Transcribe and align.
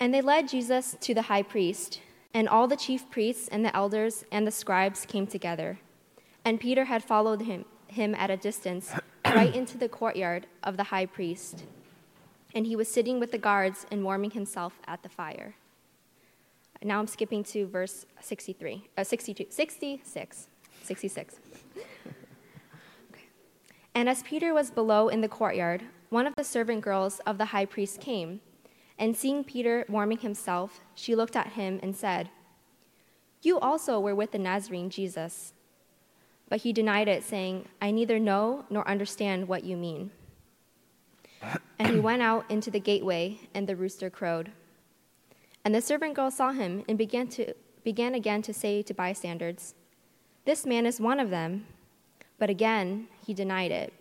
And 0.00 0.12
they 0.12 0.20
led 0.20 0.48
Jesus 0.48 0.96
to 1.00 1.14
the 1.14 1.22
high 1.22 1.42
priest, 1.42 2.00
and 2.32 2.48
all 2.48 2.66
the 2.66 2.76
chief 2.76 3.08
priests 3.10 3.48
and 3.48 3.64
the 3.64 3.74
elders 3.74 4.24
and 4.32 4.46
the 4.46 4.50
scribes 4.50 5.06
came 5.06 5.26
together. 5.26 5.78
And 6.44 6.60
Peter 6.60 6.84
had 6.86 7.04
followed 7.04 7.42
him, 7.42 7.64
him 7.86 8.14
at 8.14 8.30
a 8.30 8.36
distance, 8.36 8.92
right 9.24 9.54
into 9.54 9.78
the 9.78 9.88
courtyard 9.88 10.46
of 10.62 10.76
the 10.76 10.84
high 10.84 11.06
priest. 11.06 11.64
And 12.54 12.66
he 12.66 12.76
was 12.76 12.88
sitting 12.88 13.18
with 13.18 13.32
the 13.32 13.38
guards 13.38 13.86
and 13.90 14.04
warming 14.04 14.32
himself 14.32 14.74
at 14.86 15.02
the 15.02 15.08
fire. 15.08 15.54
Now 16.82 16.98
I'm 16.98 17.06
skipping 17.06 17.42
to 17.44 17.66
verse 17.66 18.04
63, 18.20 18.88
uh, 18.98 19.04
62, 19.04 19.46
66, 19.48 20.48
66. 20.82 21.36
okay. 21.78 23.22
And 23.94 24.06
as 24.06 24.22
Peter 24.22 24.52
was 24.52 24.70
below 24.70 25.08
in 25.08 25.22
the 25.22 25.28
courtyard, 25.28 25.82
one 26.10 26.26
of 26.26 26.36
the 26.36 26.44
servant 26.44 26.82
girls 26.82 27.20
of 27.26 27.38
the 27.38 27.46
high 27.46 27.64
priest 27.64 28.00
came 28.00 28.40
and 28.98 29.16
seeing 29.16 29.42
Peter 29.44 29.84
warming 29.88 30.18
himself, 30.18 30.80
she 30.94 31.14
looked 31.14 31.36
at 31.36 31.54
him 31.54 31.80
and 31.82 31.96
said, 31.96 32.30
You 33.42 33.58
also 33.58 33.98
were 33.98 34.14
with 34.14 34.30
the 34.30 34.38
Nazarene 34.38 34.90
Jesus. 34.90 35.52
But 36.48 36.60
he 36.60 36.72
denied 36.72 37.08
it, 37.08 37.24
saying, 37.24 37.68
I 37.80 37.90
neither 37.90 38.18
know 38.18 38.64
nor 38.70 38.86
understand 38.88 39.48
what 39.48 39.64
you 39.64 39.76
mean. 39.76 40.10
And 41.78 41.88
he 41.88 41.98
went 41.98 42.22
out 42.22 42.48
into 42.48 42.70
the 42.70 42.80
gateway, 42.80 43.40
and 43.52 43.66
the 43.66 43.76
rooster 43.76 44.08
crowed. 44.08 44.52
And 45.64 45.74
the 45.74 45.80
servant 45.80 46.14
girl 46.14 46.30
saw 46.30 46.52
him 46.52 46.84
and 46.88 46.96
began, 46.96 47.26
to, 47.28 47.52
began 47.82 48.14
again 48.14 48.42
to 48.42 48.54
say 48.54 48.80
to 48.82 48.94
bystanders, 48.94 49.74
This 50.44 50.64
man 50.64 50.86
is 50.86 51.00
one 51.00 51.18
of 51.18 51.30
them. 51.30 51.66
But 52.38 52.48
again 52.50 53.08
he 53.26 53.34
denied 53.34 53.72
it. 53.72 53.92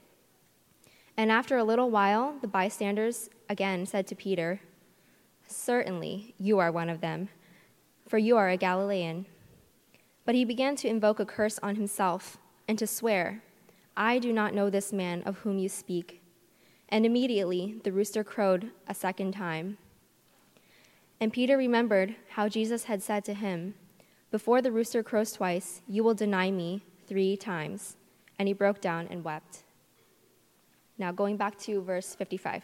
And 1.18 1.32
after 1.32 1.58
a 1.58 1.64
little 1.64 1.90
while, 1.90 2.36
the 2.42 2.48
bystanders 2.48 3.30
again 3.50 3.86
said 3.86 4.08
to 4.08 4.16
Peter, 4.16 4.62
Certainly, 5.48 6.36
you 6.38 6.60
are 6.60 6.72
one 6.72 6.90
of 6.90 7.02
them, 7.02 7.30
for 8.08 8.18
you 8.18 8.38
are 8.38 8.50
a 8.50 8.58
Galilean. 8.58 9.26
But 10.26 10.36
he 10.36 10.46
began 10.46 10.76
to 10.78 10.88
invoke 10.88 11.20
a 11.20 11.26
curse 11.26 11.60
on 11.62 11.76
himself 11.76 12.38
and 12.68 12.80
to 12.80 12.88
swear, 12.88 13.44
I 13.96 14.20
do 14.20 14.34
not 14.34 14.54
know 14.54 14.70
this 14.70 14.94
man 14.94 15.22
of 15.24 15.40
whom 15.40 15.58
you 15.58 15.70
speak. 15.70 16.22
And 16.90 17.06
immediately 17.06 17.80
the 17.84 17.92
rooster 17.92 18.24
crowed 18.24 18.72
a 18.88 18.94
second 18.94 19.34
time. 19.34 19.78
And 21.20 21.32
Peter 21.32 21.58
remembered 21.58 22.16
how 22.32 22.50
Jesus 22.50 22.86
had 22.86 23.02
said 23.02 23.24
to 23.26 23.34
him, 23.34 23.76
Before 24.32 24.62
the 24.62 24.72
rooster 24.72 25.04
crows 25.04 25.34
twice, 25.34 25.82
you 25.88 26.04
will 26.04 26.14
deny 26.14 26.52
me 26.52 26.84
three 27.08 27.38
times. 27.38 27.98
And 28.40 28.48
he 28.48 28.54
broke 28.54 28.82
down 28.82 29.08
and 29.10 29.24
wept. 29.24 29.64
Now, 30.98 31.12
going 31.12 31.38
back 31.38 31.58
to 31.60 31.82
verse 31.82 32.16
55. 32.16 32.64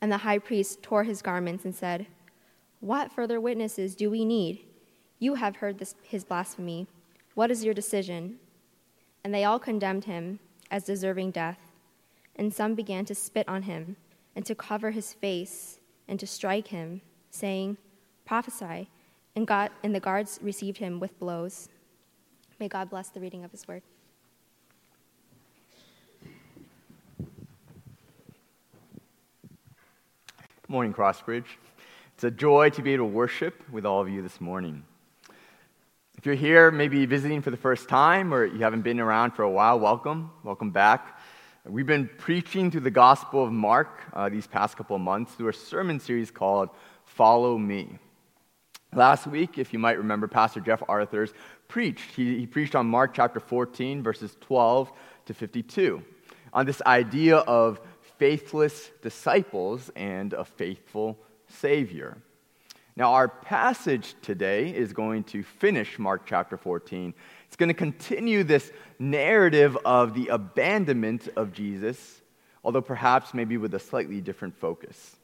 And 0.00 0.10
the 0.10 0.18
high 0.18 0.38
priest 0.38 0.82
tore 0.82 1.04
his 1.04 1.22
garments 1.22 1.64
and 1.64 1.74
said, 1.74 2.06
What 2.80 3.12
further 3.12 3.40
witnesses 3.40 3.94
do 3.94 4.10
we 4.10 4.24
need? 4.24 4.64
You 5.18 5.34
have 5.34 5.56
heard 5.56 5.78
this, 5.78 5.94
his 6.02 6.24
blasphemy. 6.24 6.86
What 7.34 7.50
is 7.50 7.64
your 7.64 7.74
decision? 7.74 8.38
And 9.22 9.34
they 9.34 9.44
all 9.44 9.58
condemned 9.58 10.04
him 10.04 10.40
as 10.70 10.84
deserving 10.84 11.32
death. 11.32 11.58
And 12.36 12.54
some 12.54 12.74
began 12.74 13.04
to 13.04 13.14
spit 13.14 13.48
on 13.48 13.62
him, 13.62 13.96
and 14.34 14.46
to 14.46 14.54
cover 14.54 14.92
his 14.92 15.12
face, 15.12 15.78
and 16.08 16.18
to 16.18 16.26
strike 16.26 16.68
him, 16.68 17.02
saying, 17.30 17.76
Prophesy. 18.24 18.88
And, 19.36 19.46
God, 19.46 19.70
and 19.82 19.94
the 19.94 20.00
guards 20.00 20.38
received 20.42 20.78
him 20.78 21.00
with 21.00 21.18
blows. 21.18 21.68
May 22.58 22.68
God 22.68 22.90
bless 22.90 23.08
the 23.08 23.20
reading 23.20 23.44
of 23.44 23.50
his 23.50 23.68
word. 23.68 23.82
Morning, 30.70 30.94
Crossbridge. 30.94 31.46
It's 32.14 32.22
a 32.22 32.30
joy 32.30 32.70
to 32.70 32.80
be 32.80 32.92
able 32.92 33.06
to 33.06 33.12
worship 33.12 33.68
with 33.72 33.84
all 33.84 34.00
of 34.00 34.08
you 34.08 34.22
this 34.22 34.40
morning. 34.40 34.84
If 36.16 36.24
you're 36.24 36.36
here, 36.36 36.70
maybe 36.70 37.04
visiting 37.06 37.42
for 37.42 37.50
the 37.50 37.56
first 37.56 37.88
time, 37.88 38.32
or 38.32 38.46
you 38.46 38.60
haven't 38.60 38.82
been 38.82 39.00
around 39.00 39.32
for 39.32 39.42
a 39.42 39.50
while, 39.50 39.80
welcome. 39.80 40.30
Welcome 40.44 40.70
back. 40.70 41.18
We've 41.64 41.88
been 41.88 42.08
preaching 42.18 42.70
through 42.70 42.82
the 42.82 42.90
Gospel 42.92 43.42
of 43.42 43.50
Mark 43.50 44.00
uh, 44.12 44.28
these 44.28 44.46
past 44.46 44.76
couple 44.76 44.94
of 44.94 45.02
months 45.02 45.34
through 45.34 45.48
a 45.48 45.52
sermon 45.52 45.98
series 45.98 46.30
called 46.30 46.70
Follow 47.04 47.58
Me. 47.58 47.98
Last 48.94 49.26
week, 49.26 49.58
if 49.58 49.72
you 49.72 49.80
might 49.80 49.98
remember, 49.98 50.28
Pastor 50.28 50.60
Jeff 50.60 50.84
Arthurs 50.88 51.32
preached. 51.66 52.14
He, 52.14 52.38
he 52.38 52.46
preached 52.46 52.76
on 52.76 52.86
Mark 52.86 53.12
chapter 53.12 53.40
14, 53.40 54.04
verses 54.04 54.36
12 54.40 54.92
to 55.26 55.34
52, 55.34 56.00
on 56.52 56.64
this 56.64 56.80
idea 56.86 57.38
of 57.38 57.80
faithless 58.20 58.90
disciples 59.00 59.90
and 59.96 60.34
a 60.34 60.44
faithful 60.44 61.18
Savior. 61.48 62.18
Now, 62.94 63.14
our 63.14 63.28
passage 63.28 64.14
today 64.20 64.76
is 64.76 64.92
going 64.92 65.24
to 65.24 65.42
finish 65.42 65.98
Mark 65.98 66.26
chapter 66.26 66.58
14. 66.58 67.14
It's 67.46 67.56
going 67.56 67.70
to 67.70 67.74
continue 67.74 68.44
this 68.44 68.72
narrative 68.98 69.74
of 69.86 70.12
the 70.12 70.28
abandonment 70.28 71.30
of 71.34 71.54
Jesus, 71.54 72.20
although 72.62 72.82
perhaps 72.82 73.32
maybe 73.32 73.56
with 73.56 73.72
a 73.72 73.78
slightly 73.78 74.20
different 74.20 74.54
focus. 74.54 75.16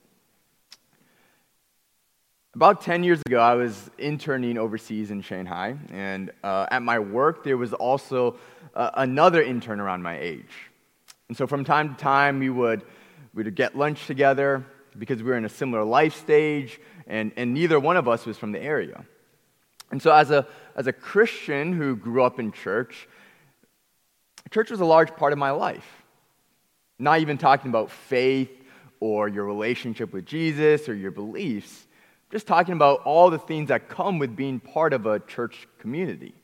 About 2.54 2.80
10 2.80 3.04
years 3.04 3.20
ago, 3.26 3.40
I 3.40 3.56
was 3.56 3.90
interning 3.98 4.56
overseas 4.56 5.10
in 5.10 5.20
Shanghai, 5.20 5.76
and 5.90 6.30
uh, 6.42 6.66
at 6.70 6.82
my 6.82 6.98
work, 6.98 7.44
there 7.44 7.58
was 7.58 7.74
also 7.74 8.38
uh, 8.74 8.92
another 8.94 9.42
intern 9.42 9.80
around 9.80 10.02
my 10.02 10.18
age. 10.18 10.70
And 11.28 11.36
so 11.36 11.46
from 11.46 11.64
time 11.64 11.94
to 11.94 12.00
time, 12.00 12.38
we 12.38 12.50
would, 12.50 12.82
we 13.34 13.42
would 13.42 13.54
get 13.54 13.76
lunch 13.76 14.06
together 14.06 14.64
because 14.98 15.22
we 15.22 15.30
were 15.30 15.36
in 15.36 15.44
a 15.44 15.50
similar 15.50 15.84
life 15.84 16.14
stage, 16.14 16.80
and, 17.06 17.32
and 17.36 17.52
neither 17.52 17.78
one 17.78 17.96
of 17.96 18.08
us 18.08 18.24
was 18.24 18.38
from 18.38 18.52
the 18.52 18.60
area. 18.60 19.04
And 19.90 20.00
so, 20.00 20.12
as 20.12 20.30
a, 20.30 20.46
as 20.74 20.86
a 20.86 20.92
Christian 20.92 21.72
who 21.72 21.96
grew 21.96 22.22
up 22.22 22.40
in 22.40 22.50
church, 22.52 23.08
church 24.50 24.70
was 24.70 24.80
a 24.80 24.84
large 24.84 25.14
part 25.14 25.32
of 25.32 25.38
my 25.38 25.50
life. 25.50 25.86
Not 26.98 27.20
even 27.20 27.38
talking 27.38 27.68
about 27.68 27.90
faith 27.90 28.50
or 29.00 29.28
your 29.28 29.44
relationship 29.44 30.12
with 30.12 30.24
Jesus 30.26 30.88
or 30.88 30.94
your 30.94 31.10
beliefs, 31.10 31.86
just 32.32 32.46
talking 32.46 32.74
about 32.74 33.02
all 33.02 33.30
the 33.30 33.38
things 33.38 33.68
that 33.68 33.88
come 33.88 34.18
with 34.18 34.34
being 34.34 34.58
part 34.58 34.92
of 34.92 35.06
a 35.06 35.20
church 35.20 35.68
community 35.78 36.34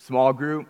small 0.00 0.32
group, 0.32 0.68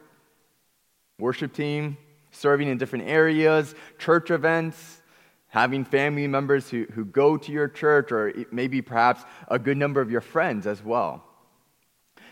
worship 1.19 1.53
team, 1.53 1.99
serving 2.39 2.69
in 2.69 2.79
different 2.79 3.09
areas, 3.09 3.75
church 3.99 4.31
events, 4.31 5.03
having 5.49 5.85
family 5.85 6.27
members 6.27 6.69
who, 6.71 6.87
who 6.95 7.05
go 7.05 7.37
to 7.37 7.53
your 7.53 7.69
church, 7.69 8.13
or 8.13 8.33
maybe 8.53 8.83
perhaps 8.83 9.23
a 9.49 9.59
good 9.59 9.77
number 9.77 10.01
of 10.01 10.11
your 10.11 10.21
friends 10.21 10.67
as 10.67 10.83
well. 10.83 11.25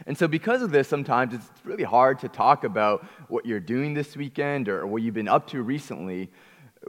And 0.06 0.16
so, 0.16 0.28
because 0.28 0.60
of 0.60 0.70
this, 0.70 0.88
sometimes 0.88 1.32
it's 1.32 1.48
really 1.64 1.84
hard 1.84 2.18
to 2.20 2.28
talk 2.28 2.64
about 2.64 3.04
what 3.28 3.46
you're 3.46 3.60
doing 3.60 3.94
this 3.94 4.14
weekend 4.16 4.68
or 4.68 4.86
what 4.86 5.02
you've 5.02 5.14
been 5.14 5.28
up 5.28 5.48
to 5.48 5.62
recently 5.62 6.30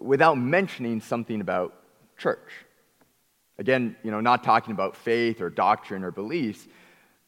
without 0.01 0.37
mentioning 0.37 0.99
something 0.99 1.39
about 1.39 1.73
church. 2.17 2.51
Again, 3.59 3.95
you 4.03 4.11
know, 4.11 4.19
not 4.19 4.43
talking 4.43 4.73
about 4.73 4.95
faith 4.95 5.41
or 5.41 5.49
doctrine 5.49 6.03
or 6.03 6.11
beliefs. 6.11 6.67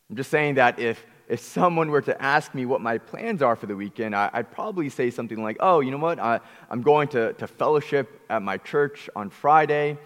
I'm 0.09 0.15
just 0.15 0.30
saying 0.30 0.56
that 0.56 0.80
if 0.80 1.03
if 1.30 1.40
someone 1.40 1.92
were 1.92 2.02
to 2.02 2.20
ask 2.22 2.56
me 2.56 2.66
what 2.66 2.81
my 2.81 2.98
plans 2.98 3.44
are 3.44 3.56
for 3.56 3.68
the 3.68 3.76
weekend, 3.76 4.16
I, 4.16 4.30
would 4.36 4.52
probably 4.52 4.90
say 4.90 5.12
something 5.12 5.42
like, 5.42 5.58
oh, 5.60 5.80
you 5.80 5.92
know 5.92 5.98
what, 5.98 6.20
I, 6.20 6.40
am 6.72 6.81
going 6.81 7.08
to, 7.10 7.34
to 7.34 7.48
fellowship 7.48 8.20
at 8.31 8.42
my 8.42 8.58
church 8.58 9.10
on 9.16 9.30
Friday, 9.30 9.98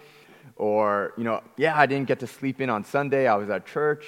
Or, 0.56 1.14
you 1.16 1.24
know, 1.24 1.42
yeah, 1.56 1.76
I 1.76 1.86
didn't 1.86 2.06
get 2.06 2.20
to 2.20 2.26
sleep 2.26 2.60
in 2.60 2.68
on 2.68 2.84
Sunday, 2.84 3.26
I 3.26 3.36
was 3.36 3.48
at 3.48 3.66
church. 3.66 4.04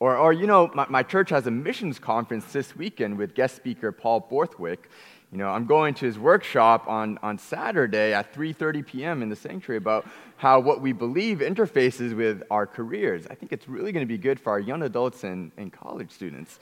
Or, 0.00 0.16
or 0.16 0.32
you 0.32 0.46
know, 0.46 0.70
my, 0.74 0.86
my 0.88 1.02
church 1.04 1.30
has 1.30 1.46
a 1.46 1.50
missions 1.52 2.00
conference 2.00 2.52
this 2.52 2.74
weekend 2.76 3.16
with 3.16 3.34
guest 3.34 3.54
speaker 3.54 3.92
Paul 3.92 4.20
Borthwick. 4.20 4.90
You 5.30 5.36
know, 5.36 5.48
I'm 5.48 5.66
going 5.66 5.92
to 5.94 6.06
his 6.06 6.18
workshop 6.18 6.88
on, 6.88 7.18
on 7.22 7.38
Saturday 7.38 8.14
at 8.14 8.32
3.30 8.32 8.86
p.m. 8.86 9.22
in 9.22 9.28
the 9.28 9.36
sanctuary 9.36 9.76
about 9.76 10.08
how 10.38 10.60
what 10.60 10.80
we 10.80 10.92
believe 10.92 11.38
interfaces 11.38 12.16
with 12.16 12.42
our 12.50 12.66
careers. 12.66 13.26
I 13.28 13.34
think 13.34 13.52
it's 13.52 13.68
really 13.68 13.92
going 13.92 14.06
to 14.06 14.08
be 14.08 14.16
good 14.16 14.40
for 14.40 14.50
our 14.50 14.60
young 14.60 14.82
adults 14.82 15.24
and, 15.24 15.52
and 15.58 15.70
college 15.70 16.12
students. 16.12 16.58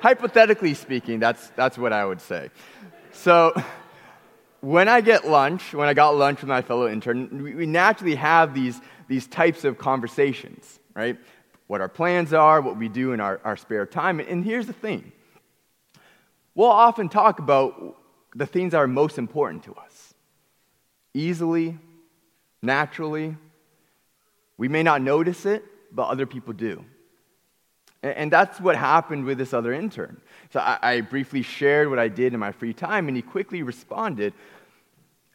Hypothetically 0.00 0.72
speaking, 0.72 1.18
that's, 1.18 1.48
that's 1.50 1.76
what 1.76 1.92
I 1.92 2.06
would 2.06 2.22
say. 2.22 2.48
So 3.12 3.52
when 4.60 4.88
I 4.88 5.02
get 5.02 5.28
lunch, 5.28 5.74
when 5.74 5.88
I 5.88 5.94
got 5.94 6.16
lunch 6.16 6.40
with 6.40 6.48
my 6.48 6.62
fellow 6.62 6.88
intern, 6.88 7.42
we, 7.42 7.54
we 7.54 7.66
naturally 7.66 8.14
have 8.14 8.54
these, 8.54 8.80
these 9.08 9.26
types 9.26 9.64
of 9.64 9.76
conversations, 9.76 10.80
right? 10.94 11.18
What 11.66 11.82
our 11.82 11.88
plans 11.88 12.32
are, 12.32 12.62
what 12.62 12.78
we 12.78 12.88
do 12.88 13.12
in 13.12 13.20
our, 13.20 13.40
our 13.44 13.58
spare 13.58 13.84
time. 13.84 14.20
And 14.20 14.42
here's 14.42 14.66
the 14.66 14.72
thing 14.72 15.12
we'll 16.58 16.68
often 16.68 17.08
talk 17.08 17.38
about 17.38 17.96
the 18.34 18.44
things 18.44 18.72
that 18.72 18.78
are 18.78 18.88
most 18.88 19.16
important 19.16 19.62
to 19.62 19.74
us 19.74 20.12
easily, 21.14 21.78
naturally. 22.60 23.36
We 24.56 24.68
may 24.68 24.82
not 24.82 25.00
notice 25.00 25.46
it, 25.46 25.64
but 25.92 26.08
other 26.08 26.26
people 26.26 26.52
do. 26.52 26.84
And 28.02 28.30
that's 28.32 28.60
what 28.60 28.74
happened 28.76 29.24
with 29.24 29.38
this 29.38 29.54
other 29.54 29.72
intern. 29.72 30.20
So 30.52 30.60
I, 30.60 31.00
briefly 31.00 31.42
shared 31.42 31.90
what 31.90 31.98
I 31.98 32.08
did 32.08 32.34
in 32.34 32.40
my 32.40 32.52
free 32.52 32.72
time, 32.72 33.06
and 33.06 33.16
he 33.16 33.22
quickly 33.22 33.62
responded, 33.62 34.34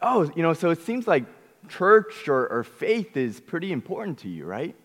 Oh, 0.01 0.29
you 0.35 0.43
know, 0.43 0.53
so 0.53 0.71
it 0.71 0.81
seems 0.81 1.07
like 1.07 1.23
church 1.69 2.27
or, 2.27 2.47
or 2.47 2.65
faith 2.65 3.15
is 3.15 3.39
pretty 3.39 3.71
important 3.71 4.17
to 4.19 4.29
you, 4.29 4.45
right? 4.45 4.75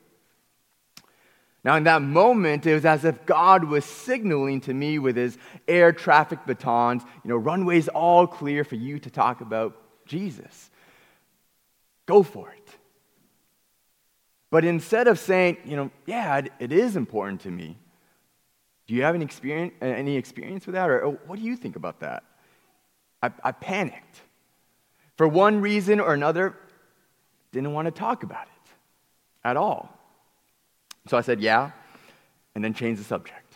Now, 1.69 1.77
in 1.77 1.85
that 1.85 2.01
moment, 2.01 2.65
it 2.65 2.73
was 2.73 2.87
as 2.87 3.05
if 3.05 3.27
God 3.27 3.63
was 3.63 3.85
signaling 3.85 4.63
to 4.63 4.73
me 4.73 4.99
with 4.99 5.17
his 5.17 5.37
air 5.69 5.93
traffic 5.93 6.47
batons, 6.47 7.03
you 7.23 7.29
know, 7.29 7.37
runways 7.37 7.89
all 7.89 8.27
clear 8.27 8.65
for 8.65 8.77
you 8.77 8.99
to 9.01 9.11
talk 9.11 9.43
about 9.43 9.77
Jesus. 10.07 10.71
Go 12.07 12.23
for 12.23 12.51
it. 12.53 12.71
But 14.51 14.65
instead 14.65 15.09
of 15.09 15.19
saying, 15.19 15.59
you 15.67 15.77
know, 15.77 15.91
yeah, 16.07 16.41
it 16.59 16.73
is 16.73 16.97
important 16.97 17.43
to 17.43 17.51
me, 17.51 17.77
do 18.87 18.95
you 18.95 19.03
have 19.03 19.15
any 19.15 19.27
experience, 19.27 19.75
any 19.83 20.17
experience 20.17 20.65
with 20.65 20.75
that? 20.75 20.89
Or, 20.89 21.01
or 21.03 21.13
what 21.27 21.39
do 21.39 21.45
you 21.45 21.55
think 21.55 21.77
about 21.77 22.01
that? 22.01 22.25
I, 23.23 23.31
I 23.45 23.53
panicked. 23.53 24.23
For 25.19 25.29
one 25.29 25.61
reason 25.61 26.01
or 26.01 26.15
another, 26.15 26.57
didn't 27.53 27.75
want 27.75 27.85
to 27.85 27.93
talk 27.93 28.23
about 28.23 28.47
it 28.47 28.71
at 29.45 29.59
all. 29.59 29.98
So 31.09 31.17
I 31.17 31.23
said, 31.23 31.41
yeah, 31.41 31.71
and 32.55 32.63
then 32.63 32.75
changed 32.75 33.01
the 33.01 33.05
subject. 33.05 33.55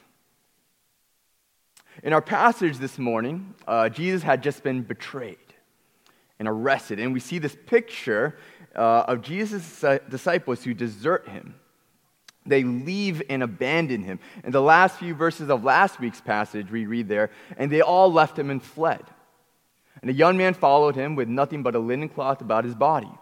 In 2.03 2.13
our 2.13 2.23
passage 2.23 2.79
this 2.79 2.99
morning, 2.99 3.55
uh, 3.67 3.89
Jesus 3.91 4.23
had 4.23 4.43
just 4.43 4.63
been 4.63 4.83
betrayed 4.83 5.37
and 6.39 6.49
arrested. 6.49 6.99
And 6.99 7.13
we 7.13 7.21
see 7.21 7.39
this 7.39 7.57
picture 7.67 8.39
uh, 8.75 9.05
of 9.07 9.23
Jesus' 9.23 9.85
disciples 10.09 10.65
who 10.65 10.73
desert 10.73 11.29
him. 11.29 11.55
They 12.45 12.65
leave 12.65 13.23
and 13.29 13.43
abandon 13.43 14.03
him. 14.03 14.19
In 14.43 14.51
the 14.51 14.63
last 14.63 14.97
few 14.97 15.15
verses 15.15 15.49
of 15.49 15.63
last 15.63 16.01
week's 16.01 16.21
passage, 16.21 16.71
we 16.71 16.87
read 16.87 17.07
there, 17.07 17.31
and 17.57 17.71
they 17.71 17.83
all 17.83 18.13
left 18.13 18.39
him 18.39 18.51
and 18.51 18.63
fled. 18.63 19.05
And 20.01 20.11
a 20.11 20.15
young 20.15 20.37
man 20.37 20.55
followed 20.55 20.97
him 20.97 21.15
with 21.15 21.29
nothing 21.29 21.63
but 21.63 21.77
a 21.77 21.79
linen 21.79 22.09
cloth 22.09 22.41
about 22.41 22.65
his 22.65 22.75
body. 22.75 23.13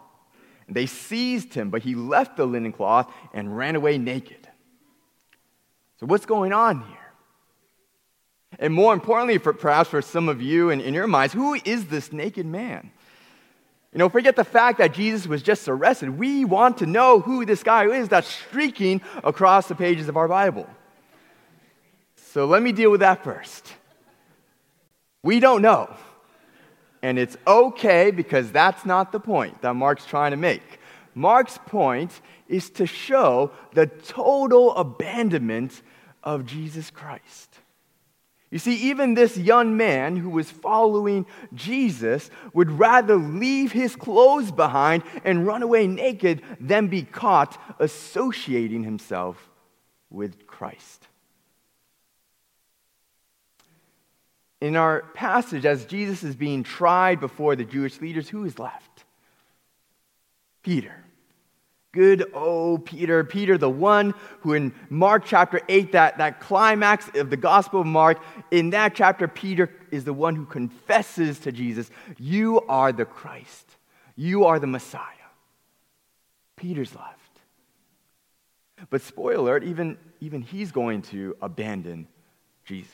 They 0.71 0.85
seized 0.85 1.53
him, 1.53 1.69
but 1.69 1.81
he 1.81 1.95
left 1.95 2.37
the 2.37 2.45
linen 2.45 2.71
cloth 2.71 3.11
and 3.33 3.55
ran 3.55 3.75
away 3.75 3.97
naked. 3.97 4.47
So, 5.99 6.05
what's 6.05 6.25
going 6.25 6.53
on 6.53 6.81
here? 6.81 6.97
And 8.57 8.73
more 8.73 8.93
importantly, 8.93 9.37
for, 9.37 9.53
perhaps 9.53 9.89
for 9.89 10.01
some 10.01 10.29
of 10.29 10.41
you 10.41 10.69
and 10.69 10.81
in 10.81 10.93
your 10.93 11.07
minds, 11.07 11.33
who 11.33 11.55
is 11.65 11.85
this 11.87 12.11
naked 12.11 12.45
man? 12.45 12.91
You 13.93 13.99
know, 13.99 14.07
forget 14.07 14.35
the 14.35 14.45
fact 14.45 14.77
that 14.77 14.93
Jesus 14.93 15.27
was 15.27 15.41
just 15.43 15.67
arrested. 15.67 16.17
We 16.17 16.45
want 16.45 16.77
to 16.77 16.85
know 16.85 17.19
who 17.19 17.45
this 17.45 17.61
guy 17.61 17.85
is 17.87 18.07
that's 18.07 18.27
streaking 18.27 19.01
across 19.23 19.67
the 19.67 19.75
pages 19.75 20.07
of 20.07 20.15
our 20.15 20.29
Bible. 20.29 20.67
So 22.15 22.45
let 22.45 22.63
me 22.63 22.71
deal 22.71 22.89
with 22.89 23.01
that 23.01 23.23
first. 23.23 23.73
We 25.23 25.41
don't 25.41 25.61
know. 25.61 25.93
And 27.01 27.17
it's 27.17 27.37
okay 27.47 28.11
because 28.11 28.51
that's 28.51 28.85
not 28.85 29.11
the 29.11 29.19
point 29.19 29.61
that 29.61 29.73
Mark's 29.75 30.05
trying 30.05 30.31
to 30.31 30.37
make. 30.37 30.79
Mark's 31.15 31.57
point 31.65 32.21
is 32.47 32.69
to 32.71 32.85
show 32.85 33.51
the 33.73 33.87
total 33.87 34.75
abandonment 34.75 35.81
of 36.23 36.45
Jesus 36.45 36.89
Christ. 36.91 37.59
You 38.51 38.59
see, 38.59 38.75
even 38.89 39.13
this 39.13 39.37
young 39.37 39.77
man 39.77 40.17
who 40.17 40.29
was 40.29 40.51
following 40.51 41.25
Jesus 41.53 42.29
would 42.53 42.69
rather 42.69 43.15
leave 43.15 43.71
his 43.71 43.95
clothes 43.95 44.51
behind 44.51 45.03
and 45.23 45.47
run 45.47 45.63
away 45.63 45.87
naked 45.87 46.41
than 46.59 46.87
be 46.87 47.03
caught 47.03 47.59
associating 47.79 48.83
himself 48.83 49.49
with 50.09 50.45
Christ. 50.47 51.07
In 54.61 54.75
our 54.75 55.01
passage, 55.15 55.65
as 55.65 55.85
Jesus 55.85 56.23
is 56.23 56.35
being 56.35 56.63
tried 56.63 57.19
before 57.19 57.55
the 57.55 57.65
Jewish 57.65 57.99
leaders, 57.99 58.29
who 58.29 58.45
is 58.45 58.59
left? 58.59 59.05
Peter. 60.63 60.93
Good 61.93 62.31
old 62.33 62.85
Peter. 62.85 63.23
Peter, 63.23 63.57
the 63.57 63.69
one 63.69 64.13
who 64.41 64.53
in 64.53 64.73
Mark 64.89 65.25
chapter 65.25 65.59
8, 65.67 65.91
that, 65.91 66.19
that 66.19 66.39
climax 66.39 67.09
of 67.15 67.29
the 67.29 67.37
Gospel 67.37 67.81
of 67.81 67.87
Mark, 67.87 68.21
in 68.49 68.69
that 68.69 68.95
chapter, 68.95 69.27
Peter 69.27 69.69
is 69.89 70.05
the 70.05 70.13
one 70.13 70.35
who 70.35 70.45
confesses 70.45 71.39
to 71.39 71.51
Jesus, 71.51 71.89
You 72.17 72.61
are 72.69 72.93
the 72.93 73.05
Christ. 73.05 73.65
You 74.15 74.45
are 74.45 74.59
the 74.59 74.67
Messiah. 74.67 75.01
Peter's 76.55 76.95
left. 76.95 77.17
But 78.89 79.01
spoiler 79.01 79.35
alert, 79.35 79.63
even, 79.63 79.97
even 80.19 80.41
he's 80.41 80.71
going 80.71 81.01
to 81.03 81.35
abandon 81.41 82.07
Jesus. 82.63 82.93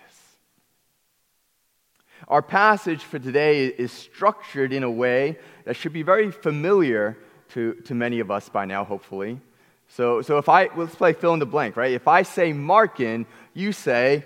Our 2.27 2.41
passage 2.41 3.03
for 3.03 3.19
today 3.19 3.67
is 3.67 3.91
structured 3.91 4.73
in 4.73 4.83
a 4.83 4.91
way 4.91 5.37
that 5.65 5.75
should 5.75 5.93
be 5.93 6.03
very 6.03 6.31
familiar 6.31 7.17
to, 7.49 7.75
to 7.85 7.95
many 7.95 8.19
of 8.19 8.31
us 8.31 8.49
by 8.49 8.65
now, 8.65 8.83
hopefully. 8.83 9.39
So, 9.89 10.21
so 10.21 10.37
if 10.37 10.49
I, 10.49 10.69
let's 10.75 10.95
play 10.95 11.13
fill 11.13 11.33
in 11.33 11.39
the 11.39 11.45
blank, 11.45 11.77
right? 11.77 11.93
If 11.93 12.07
I 12.07 12.23
say 12.23 12.51
Markan, 12.51 13.25
you 13.53 13.71
say, 13.71 14.25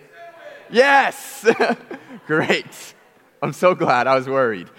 yes! 0.69 1.45
Great. 2.27 2.95
I'm 3.41 3.53
so 3.53 3.75
glad. 3.75 4.07
I 4.07 4.15
was 4.15 4.27
worried. 4.27 4.69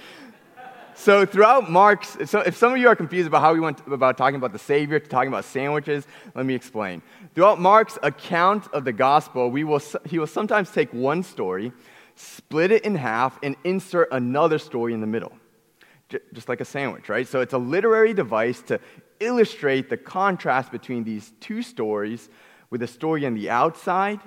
So 0.95 1.27
throughout 1.27 1.69
Mark's, 1.69 2.17
so 2.31 2.41
if 2.41 2.57
some 2.57 2.73
of 2.73 2.79
you 2.79 2.87
are 2.87 2.95
confused 2.95 3.27
about 3.27 3.41
how 3.41 3.53
we 3.53 3.61
went 3.61 3.81
about 3.89 4.17
talking 4.17 4.37
about 4.37 4.53
the 4.53 4.59
Savior 4.59 5.01
to 5.01 5.09
talking 5.09 5.29
about 5.29 5.45
sandwiches, 5.45 6.07
let 6.35 6.47
me 6.47 6.55
explain. 6.55 7.03
Throughout 7.35 7.61
Mark's 7.61 7.99
account 8.03 8.73
of 8.73 8.85
the 8.85 8.93
gospel, 8.93 9.51
we 9.51 9.65
will, 9.65 9.83
he 10.05 10.21
will 10.21 10.29
sometimes 10.29 10.71
take 10.71 10.93
one 10.93 11.25
story 11.25 11.73
split 12.15 12.71
it 12.71 12.85
in 12.85 12.95
half, 12.95 13.39
and 13.43 13.57
insert 13.65 14.09
another 14.13 14.59
story 14.59 14.93
in 14.95 15.01
the 15.01 15.07
middle, 15.07 15.33
just 16.33 16.49
like 16.49 16.61
a 16.61 16.65
sandwich, 16.65 17.09
right? 17.09 17.27
So 17.27 17.41
it's 17.41 17.55
a 17.55 17.59
literary 17.59 18.15
device 18.15 18.61
to 18.63 18.81
illustrate 19.21 19.89
the 19.89 19.97
contrast 19.97 20.73
between 20.73 21.05
these 21.05 21.33
two 21.41 21.63
stories 21.63 22.29
with 22.71 22.83
a 22.83 22.87
story 22.87 23.27
on 23.27 23.35
the 23.35 23.51
outside, 23.51 24.21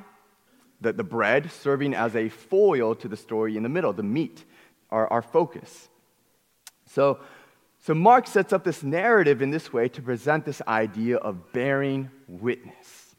the, 0.81 0.93
the 0.93 1.03
bread, 1.03 1.51
serving 1.51 1.93
as 1.93 2.15
a 2.15 2.29
foil 2.29 2.95
to 2.95 3.07
the 3.07 3.17
story 3.17 3.57
in 3.57 3.63
the 3.63 3.69
middle, 3.69 3.93
the 3.93 4.03
meat, 4.03 4.43
our, 4.89 5.07
our 5.11 5.21
focus. 5.21 5.89
So, 6.85 7.19
so 7.79 7.93
Mark 7.93 8.27
sets 8.27 8.53
up 8.53 8.63
this 8.63 8.83
narrative 8.83 9.41
in 9.41 9.51
this 9.51 9.73
way 9.73 9.89
to 9.89 10.01
present 10.01 10.45
this 10.45 10.61
idea 10.67 11.17
of 11.17 11.51
bearing 11.53 12.09
witness. 12.27 13.15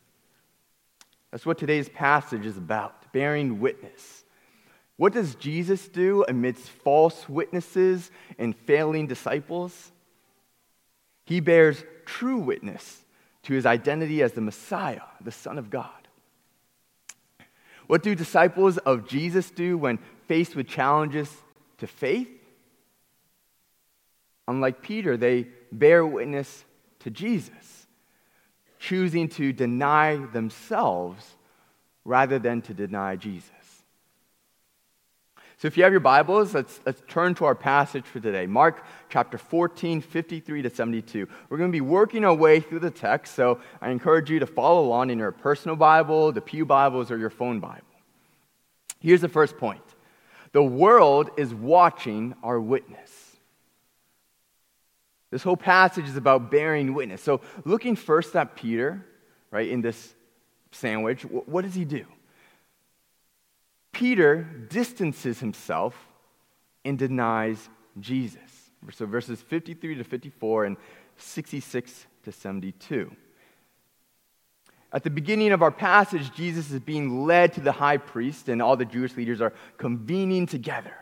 That's 1.30 1.44
what 1.44 1.58
today's 1.58 1.88
passage 1.88 2.46
is 2.46 2.56
about 2.56 3.12
bearing 3.12 3.60
witness. 3.60 4.24
What 4.96 5.12
does 5.12 5.34
Jesus 5.34 5.88
do 5.88 6.24
amidst 6.26 6.68
false 6.68 7.28
witnesses 7.28 8.10
and 8.38 8.56
failing 8.56 9.06
disciples? 9.06 9.92
He 11.24 11.40
bears 11.40 11.84
true 12.06 12.38
witness 12.38 13.04
to 13.42 13.52
his 13.52 13.66
identity 13.66 14.22
as 14.22 14.32
the 14.32 14.40
Messiah, 14.40 15.02
the 15.20 15.32
Son 15.32 15.58
of 15.58 15.70
God. 15.70 15.90
What 17.86 18.02
do 18.02 18.14
disciples 18.14 18.78
of 18.78 19.06
Jesus 19.06 19.50
do 19.50 19.78
when 19.78 19.98
faced 20.26 20.56
with 20.56 20.66
challenges 20.66 21.30
to 21.78 21.86
faith? 21.86 22.28
Unlike 24.48 24.82
Peter, 24.82 25.16
they 25.16 25.46
bear 25.70 26.06
witness 26.06 26.64
to 27.00 27.10
Jesus, 27.10 27.86
choosing 28.78 29.28
to 29.30 29.52
deny 29.52 30.16
themselves 30.16 31.36
rather 32.04 32.38
than 32.38 32.62
to 32.62 32.74
deny 32.74 33.16
Jesus. 33.16 33.50
So 35.66 35.68
if 35.68 35.76
you 35.76 35.82
have 35.82 35.92
your 35.92 35.98
Bibles, 35.98 36.54
let's, 36.54 36.78
let's 36.86 37.02
turn 37.08 37.34
to 37.34 37.44
our 37.44 37.56
passage 37.56 38.04
for 38.04 38.20
today. 38.20 38.46
Mark 38.46 38.84
chapter 39.08 39.36
14, 39.36 40.00
53 40.00 40.62
to 40.62 40.70
72. 40.70 41.26
We're 41.48 41.58
going 41.58 41.72
to 41.72 41.76
be 41.76 41.80
working 41.80 42.24
our 42.24 42.34
way 42.34 42.60
through 42.60 42.78
the 42.78 42.90
text, 42.92 43.34
so 43.34 43.58
I 43.80 43.90
encourage 43.90 44.30
you 44.30 44.38
to 44.38 44.46
follow 44.46 44.86
along 44.86 45.10
in 45.10 45.18
your 45.18 45.32
personal 45.32 45.74
Bible, 45.74 46.30
the 46.30 46.40
Pew 46.40 46.64
Bibles, 46.64 47.10
or 47.10 47.18
your 47.18 47.30
phone 47.30 47.58
Bible. 47.58 47.82
Here's 49.00 49.20
the 49.20 49.28
first 49.28 49.58
point 49.58 49.82
the 50.52 50.62
world 50.62 51.30
is 51.36 51.52
watching 51.52 52.36
our 52.44 52.60
witness. 52.60 53.10
This 55.32 55.42
whole 55.42 55.56
passage 55.56 56.08
is 56.08 56.16
about 56.16 56.48
bearing 56.48 56.94
witness. 56.94 57.20
So, 57.22 57.40
looking 57.64 57.96
first 57.96 58.36
at 58.36 58.54
Peter, 58.54 59.04
right, 59.50 59.68
in 59.68 59.80
this 59.80 60.14
sandwich, 60.70 61.22
what 61.22 61.62
does 61.62 61.74
he 61.74 61.84
do? 61.84 62.06
Peter 63.96 64.42
distances 64.68 65.40
himself 65.40 65.96
and 66.84 66.98
denies 66.98 67.70
Jesus. 67.98 68.70
So 68.92 69.06
verses 69.06 69.40
53 69.40 69.94
to 69.94 70.04
54 70.04 70.66
and 70.66 70.76
66 71.16 72.06
to 72.24 72.30
72. 72.30 73.10
At 74.92 75.02
the 75.02 75.08
beginning 75.08 75.50
of 75.52 75.62
our 75.62 75.70
passage, 75.70 76.30
Jesus 76.34 76.70
is 76.70 76.80
being 76.80 77.24
led 77.24 77.54
to 77.54 77.62
the 77.62 77.72
high 77.72 77.96
priest, 77.96 78.50
and 78.50 78.60
all 78.60 78.76
the 78.76 78.84
Jewish 78.84 79.16
leaders 79.16 79.40
are 79.40 79.54
convening 79.78 80.44
together. 80.44 80.92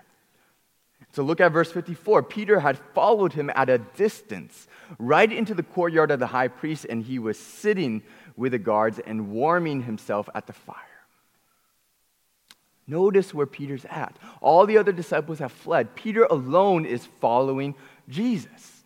So 1.10 1.24
look 1.24 1.40
at 1.40 1.50
verse 1.50 1.72
54. 1.72 2.22
Peter 2.22 2.60
had 2.60 2.78
followed 2.94 3.32
him 3.32 3.50
at 3.56 3.68
a 3.68 3.78
distance, 3.78 4.68
right 5.00 5.32
into 5.32 5.52
the 5.52 5.64
courtyard 5.64 6.12
of 6.12 6.20
the 6.20 6.28
high 6.28 6.48
priest, 6.48 6.86
and 6.88 7.02
he 7.02 7.18
was 7.18 7.40
sitting 7.40 8.04
with 8.36 8.52
the 8.52 8.58
guards 8.60 9.00
and 9.04 9.32
warming 9.32 9.82
himself 9.82 10.28
at 10.32 10.46
the 10.46 10.52
fire. 10.52 10.93
Notice 12.86 13.32
where 13.32 13.46
Peter's 13.46 13.84
at. 13.86 14.16
All 14.40 14.66
the 14.66 14.78
other 14.78 14.92
disciples 14.92 15.38
have 15.38 15.52
fled. 15.52 15.94
Peter 15.94 16.24
alone 16.24 16.84
is 16.84 17.06
following 17.20 17.74
Jesus. 18.08 18.84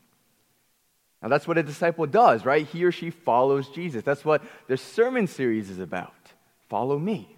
Now, 1.21 1.29
that's 1.29 1.49
what 1.49 1.59
a 1.59 1.65
disciple 1.65 2.07
does, 2.07 2.45
right? 2.45 2.65
He 2.65 2.85
or 2.85 2.93
she 2.93 3.11
follows 3.11 3.69
Jesus. 3.69 4.05
That's 4.05 4.25
what 4.25 4.43
the 4.69 4.77
sermon 4.77 5.27
series 5.27 5.69
is 5.69 5.81
about. 5.81 6.15
Follow 6.69 6.99
me. 6.99 7.37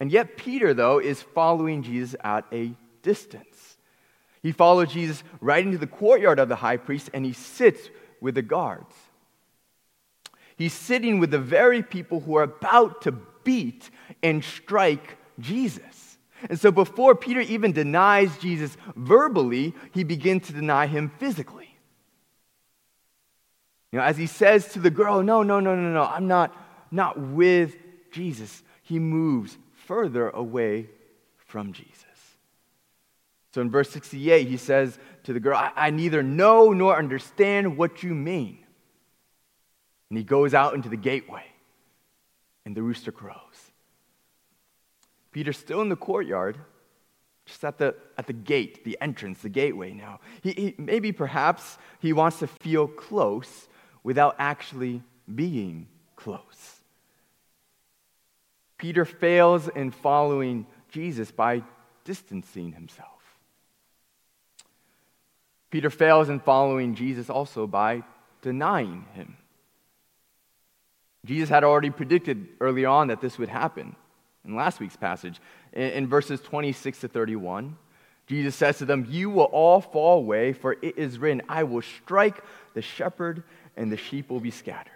And 0.00 0.10
yet, 0.10 0.36
Peter, 0.36 0.72
though, 0.72 0.98
is 0.98 1.20
following 1.20 1.82
Jesus 1.82 2.16
at 2.24 2.46
a 2.50 2.72
distance. 3.02 3.76
He 4.42 4.52
follows 4.52 4.92
Jesus 4.92 5.22
right 5.40 5.64
into 5.64 5.78
the 5.78 5.86
courtyard 5.86 6.38
of 6.38 6.48
the 6.48 6.56
high 6.56 6.76
priest 6.76 7.10
and 7.14 7.24
he 7.24 7.32
sits 7.32 7.88
with 8.20 8.34
the 8.34 8.42
guards. 8.42 8.94
He's 10.56 10.72
sitting 10.72 11.18
with 11.18 11.30
the 11.30 11.38
very 11.38 11.82
people 11.82 12.20
who 12.20 12.36
are 12.36 12.42
about 12.42 13.02
to 13.02 13.12
beat 13.44 13.90
and 14.22 14.42
strike 14.42 15.16
Jesus. 15.38 16.18
And 16.48 16.58
so 16.58 16.70
before 16.70 17.14
Peter 17.14 17.40
even 17.40 17.72
denies 17.72 18.36
Jesus 18.38 18.76
verbally, 18.96 19.74
he 19.92 20.04
begins 20.04 20.46
to 20.48 20.52
deny 20.52 20.86
him 20.86 21.10
physically. 21.18 21.68
You 23.92 24.00
know, 24.00 24.04
as 24.04 24.16
he 24.16 24.26
says 24.26 24.68
to 24.72 24.80
the 24.80 24.90
girl, 24.90 25.22
No, 25.22 25.42
no, 25.42 25.60
no, 25.60 25.76
no, 25.76 25.92
no, 25.92 26.02
I'm 26.02 26.26
not, 26.26 26.54
not 26.90 27.18
with 27.18 27.76
Jesus, 28.10 28.62
he 28.82 28.98
moves 28.98 29.56
further 29.86 30.30
away 30.30 30.88
from 31.38 31.72
Jesus. 31.72 32.04
So 33.54 33.60
in 33.60 33.70
verse 33.70 33.88
68, 33.90 34.48
he 34.48 34.56
says 34.56 34.98
to 35.22 35.32
the 35.32 35.38
girl, 35.38 35.56
I, 35.56 35.70
I 35.76 35.90
neither 35.90 36.24
know 36.24 36.72
nor 36.72 36.98
understand 36.98 37.76
what 37.76 38.02
you 38.02 38.12
mean. 38.12 38.58
And 40.10 40.18
he 40.18 40.24
goes 40.24 40.54
out 40.54 40.74
into 40.74 40.88
the 40.88 40.96
gateway, 40.96 41.44
and 42.64 42.76
the 42.76 42.82
rooster 42.82 43.12
crows. 43.12 43.72
Peter's 45.32 45.58
still 45.58 45.82
in 45.82 45.88
the 45.88 45.96
courtyard, 45.96 46.58
just 47.44 47.64
at 47.64 47.78
the, 47.78 47.94
at 48.16 48.26
the 48.26 48.32
gate, 48.32 48.84
the 48.84 48.96
entrance, 49.00 49.40
the 49.42 49.48
gateway 49.48 49.92
now. 49.92 50.20
He, 50.42 50.52
he, 50.52 50.74
maybe 50.78 51.12
perhaps 51.12 51.76
he 52.00 52.12
wants 52.12 52.38
to 52.38 52.46
feel 52.46 52.86
close 52.86 53.68
without 54.02 54.36
actually 54.38 55.02
being 55.32 55.88
close. 56.16 56.80
Peter 58.78 59.04
fails 59.04 59.68
in 59.68 59.90
following 59.90 60.66
Jesus 60.90 61.30
by 61.30 61.62
distancing 62.04 62.72
himself. 62.72 63.08
Peter 65.70 65.90
fails 65.90 66.28
in 66.28 66.38
following 66.38 66.94
Jesus 66.94 67.28
also 67.28 67.66
by 67.66 68.04
denying 68.42 69.06
him. 69.14 69.36
Jesus 71.24 71.48
had 71.48 71.64
already 71.64 71.90
predicted 71.90 72.48
early 72.60 72.84
on 72.84 73.08
that 73.08 73.20
this 73.20 73.38
would 73.38 73.48
happen 73.48 73.96
in 74.44 74.54
last 74.54 74.80
week's 74.80 74.96
passage. 74.96 75.40
In, 75.72 75.90
in 75.90 76.06
verses 76.06 76.40
26 76.40 77.00
to 77.00 77.08
31, 77.08 77.76
Jesus 78.26 78.54
says 78.54 78.78
to 78.78 78.84
them, 78.84 79.06
You 79.08 79.30
will 79.30 79.44
all 79.44 79.80
fall 79.80 80.18
away, 80.18 80.52
for 80.52 80.76
it 80.80 80.98
is 80.98 81.18
written, 81.18 81.42
I 81.48 81.64
will 81.64 81.82
strike 81.82 82.42
the 82.74 82.82
shepherd, 82.82 83.42
and 83.76 83.90
the 83.90 83.96
sheep 83.96 84.30
will 84.30 84.40
be 84.40 84.50
scattered. 84.50 84.92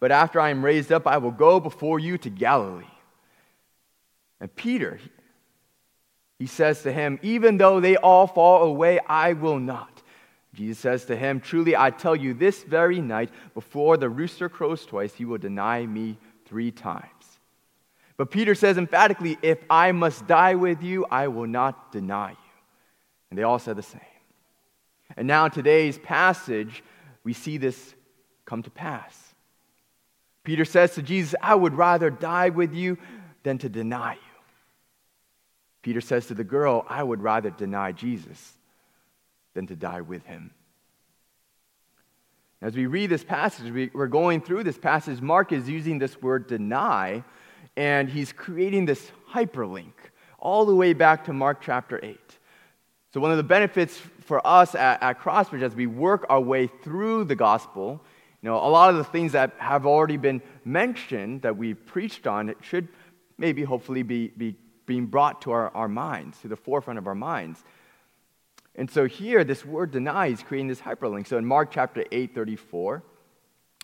But 0.00 0.12
after 0.12 0.40
I 0.40 0.50
am 0.50 0.64
raised 0.64 0.90
up, 0.90 1.06
I 1.06 1.18
will 1.18 1.30
go 1.30 1.60
before 1.60 1.98
you 1.98 2.18
to 2.18 2.30
Galilee. 2.30 2.84
And 4.40 4.54
Peter, 4.54 4.98
he 6.38 6.46
says 6.46 6.82
to 6.82 6.92
him, 6.92 7.20
Even 7.22 7.56
though 7.58 7.80
they 7.80 7.96
all 7.96 8.26
fall 8.26 8.64
away, 8.64 8.98
I 9.06 9.34
will 9.34 9.60
not. 9.60 9.91
Jesus 10.54 10.78
says 10.78 11.04
to 11.06 11.16
him, 11.16 11.40
Truly 11.40 11.76
I 11.76 11.90
tell 11.90 12.14
you, 12.14 12.34
this 12.34 12.62
very 12.62 13.00
night, 13.00 13.30
before 13.54 13.96
the 13.96 14.08
rooster 14.08 14.48
crows 14.48 14.84
twice, 14.84 15.14
he 15.14 15.24
will 15.24 15.38
deny 15.38 15.86
me 15.86 16.18
three 16.46 16.70
times. 16.70 17.08
But 18.18 18.30
Peter 18.30 18.54
says 18.54 18.76
emphatically, 18.76 19.38
If 19.40 19.58
I 19.70 19.92
must 19.92 20.26
die 20.26 20.54
with 20.54 20.82
you, 20.82 21.06
I 21.10 21.28
will 21.28 21.46
not 21.46 21.90
deny 21.92 22.30
you. 22.32 22.36
And 23.30 23.38
they 23.38 23.44
all 23.44 23.58
said 23.58 23.76
the 23.76 23.82
same. 23.82 24.00
And 25.16 25.26
now, 25.26 25.46
in 25.46 25.50
today's 25.50 25.98
passage, 25.98 26.82
we 27.24 27.32
see 27.32 27.56
this 27.56 27.94
come 28.44 28.62
to 28.62 28.70
pass. 28.70 29.34
Peter 30.44 30.64
says 30.64 30.94
to 30.94 31.02
Jesus, 31.02 31.34
I 31.40 31.54
would 31.54 31.74
rather 31.74 32.10
die 32.10 32.50
with 32.50 32.74
you 32.74 32.98
than 33.42 33.58
to 33.58 33.68
deny 33.68 34.14
you. 34.14 34.18
Peter 35.82 36.00
says 36.00 36.26
to 36.26 36.34
the 36.34 36.44
girl, 36.44 36.84
I 36.88 37.02
would 37.02 37.22
rather 37.22 37.50
deny 37.50 37.92
Jesus 37.92 38.52
than 39.54 39.66
to 39.66 39.76
die 39.76 40.00
with 40.00 40.24
him. 40.26 40.52
As 42.60 42.76
we 42.76 42.86
read 42.86 43.10
this 43.10 43.24
passage, 43.24 43.72
we, 43.72 43.90
are 43.94 44.06
going 44.06 44.40
through 44.40 44.64
this 44.64 44.78
passage. 44.78 45.20
Mark 45.20 45.52
is 45.52 45.68
using 45.68 45.98
this 45.98 46.20
word 46.22 46.46
deny 46.46 47.24
and 47.76 48.08
he's 48.08 48.32
creating 48.32 48.84
this 48.84 49.10
hyperlink 49.32 49.92
all 50.38 50.64
the 50.64 50.74
way 50.74 50.92
back 50.92 51.24
to 51.24 51.32
Mark 51.32 51.60
chapter 51.60 51.98
8. 52.02 52.18
So, 53.12 53.20
one 53.20 53.30
of 53.30 53.36
the 53.36 53.42
benefits 53.42 53.98
for 54.20 54.44
us 54.46 54.74
at, 54.74 55.02
at 55.02 55.20
Crossbridge 55.20 55.62
as 55.62 55.74
we 55.74 55.86
work 55.86 56.24
our 56.28 56.40
way 56.40 56.66
through 56.66 57.24
the 57.24 57.34
gospel, 57.34 58.00
you 58.40 58.48
know, 58.48 58.56
a 58.56 58.68
lot 58.68 58.90
of 58.90 58.96
the 58.96 59.04
things 59.04 59.32
that 59.32 59.54
have 59.58 59.86
already 59.86 60.16
been 60.16 60.40
mentioned 60.64 61.42
that 61.42 61.56
we've 61.56 61.84
preached 61.86 62.26
on 62.26 62.48
it 62.48 62.58
should 62.62 62.88
maybe 63.38 63.64
hopefully 63.64 64.02
be, 64.02 64.28
be 64.28 64.56
being 64.86 65.06
brought 65.06 65.42
to 65.42 65.50
our, 65.50 65.74
our 65.76 65.88
minds, 65.88 66.38
to 66.40 66.48
the 66.48 66.56
forefront 66.56 66.98
of 66.98 67.06
our 67.06 67.14
minds. 67.14 67.64
And 68.74 68.90
so 68.90 69.06
here, 69.06 69.44
this 69.44 69.64
word 69.64 69.90
deny 69.90 70.28
is 70.28 70.42
creating 70.42 70.68
this 70.68 70.80
hyperlink. 70.80 71.26
So 71.26 71.36
in 71.36 71.44
Mark 71.44 71.70
chapter 71.70 72.04
8, 72.10 72.34
34, 72.34 73.02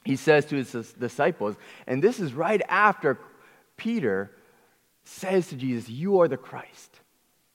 he 0.04 0.16
says 0.16 0.46
to 0.46 0.56
his 0.56 0.92
disciples, 0.94 1.56
and 1.86 2.02
this 2.02 2.20
is 2.20 2.32
right 2.32 2.62
after 2.68 3.18
Peter 3.76 4.30
says 5.04 5.48
to 5.48 5.56
Jesus, 5.56 5.88
You 5.88 6.20
are 6.20 6.28
the 6.28 6.36
Christ. 6.36 7.00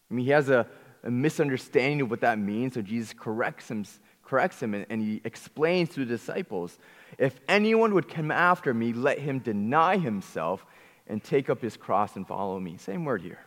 I 0.10 0.14
mean, 0.14 0.26
he 0.26 0.32
has 0.32 0.50
a, 0.50 0.68
a 1.04 1.10
misunderstanding 1.10 2.02
of 2.02 2.12
what 2.12 2.22
that 2.22 2.38
means, 2.38 2.76
so 2.76 2.82
Jesus 2.82 3.14
corrects 3.18 3.70
him, 3.72 3.86
corrects 4.24 4.62
him 4.62 4.76
and, 4.76 4.86
and 4.90 5.02
he 5.02 5.22
explains 5.24 5.90
to 5.90 6.02
the 6.02 6.06
disciples 6.06 6.78
If 7.18 7.40
anyone 7.48 7.96
would 7.96 8.08
come 8.08 8.30
after 8.30 8.74
me, 8.74 8.94
let 8.94 9.18
him 9.20 9.40
deny 9.40 9.98
himself 9.98 10.66
and 11.08 11.24
take 11.24 11.50
up 11.50 11.62
his 11.62 11.78
cross 11.78 12.16
and 12.16 12.28
follow 12.28 12.60
me. 12.60 12.78
Same 12.78 13.06
word 13.06 13.22
here. 13.22 13.40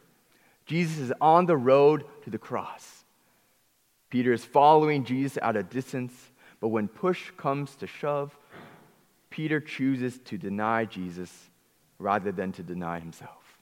Jesus 0.66 0.98
is 0.98 1.12
on 1.20 1.46
the 1.46 1.56
road 1.56 2.04
to 2.24 2.30
the 2.30 2.38
cross. 2.38 2.95
Peter 4.10 4.32
is 4.32 4.44
following 4.44 5.04
Jesus 5.04 5.38
at 5.42 5.56
a 5.56 5.62
distance, 5.62 6.12
but 6.60 6.68
when 6.68 6.88
push 6.88 7.30
comes 7.36 7.74
to 7.76 7.86
shove, 7.86 8.36
Peter 9.30 9.60
chooses 9.60 10.18
to 10.20 10.38
deny 10.38 10.84
Jesus 10.84 11.30
rather 11.98 12.32
than 12.32 12.52
to 12.52 12.62
deny 12.62 13.00
himself. 13.00 13.58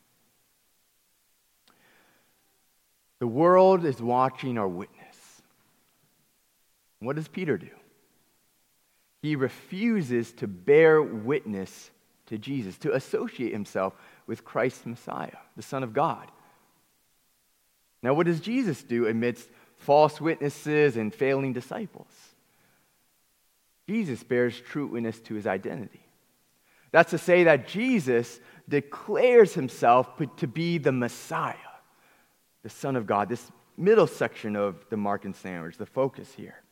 The 3.20 3.26
world 3.26 3.84
is 3.84 4.02
watching 4.02 4.58
our 4.58 4.68
witness. 4.68 5.42
What 6.98 7.16
does 7.16 7.28
Peter 7.28 7.56
do? 7.56 7.70
He 9.22 9.36
refuses 9.36 10.32
to 10.34 10.46
bear 10.46 11.02
witness 11.02 11.90
to 12.26 12.38
Jesus, 12.38 12.76
to 12.78 12.94
associate 12.94 13.52
himself 13.52 13.94
with 14.26 14.44
Christ 14.44 14.86
Messiah, 14.86 15.36
the 15.56 15.62
Son 15.62 15.82
of 15.82 15.92
God. 15.92 16.30
Now, 18.02 18.14
what 18.14 18.26
does 18.26 18.40
Jesus 18.40 18.82
do 18.82 19.06
amidst 19.06 19.48
false 19.84 20.20
witnesses 20.20 20.96
and 20.96 21.14
failing 21.14 21.52
disciples? 21.52 22.08
Jesus 23.86 24.22
bears 24.22 24.58
true 24.58 24.86
witness 24.86 25.20
to 25.20 25.34
his 25.34 25.46
identity. 25.46 26.00
That's 26.90 27.10
to 27.10 27.18
say 27.18 27.44
that 27.44 27.68
Jesus 27.68 28.40
declares 28.68 29.52
himself 29.52 30.08
to 30.36 30.46
be 30.46 30.78
the 30.78 30.92
Messiah, 30.92 31.54
the 32.62 32.70
Son 32.70 32.96
of 32.96 33.06
God, 33.06 33.28
this 33.28 33.50
middle 33.76 34.06
section 34.06 34.56
of 34.56 34.76
the 34.88 34.96
Markan 34.96 35.34
sandwich, 35.34 35.76
the 35.76 35.86
focus 35.86 36.32
here. 36.34 36.62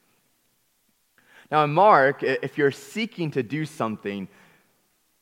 Now, 1.50 1.64
in 1.64 1.72
Mark, 1.72 2.22
if 2.22 2.56
you're 2.56 2.70
seeking 2.70 3.32
to 3.32 3.42
do 3.42 3.66
something, 3.66 4.28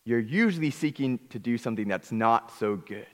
you're 0.05 0.21
usually 0.21 0.71
seeking 0.71 1.19
to 1.31 1.39
do 1.39 1.59
something 1.59 1.89
that's 1.89 2.13
not 2.13 2.53
so 2.59 2.77
good. 2.77 3.07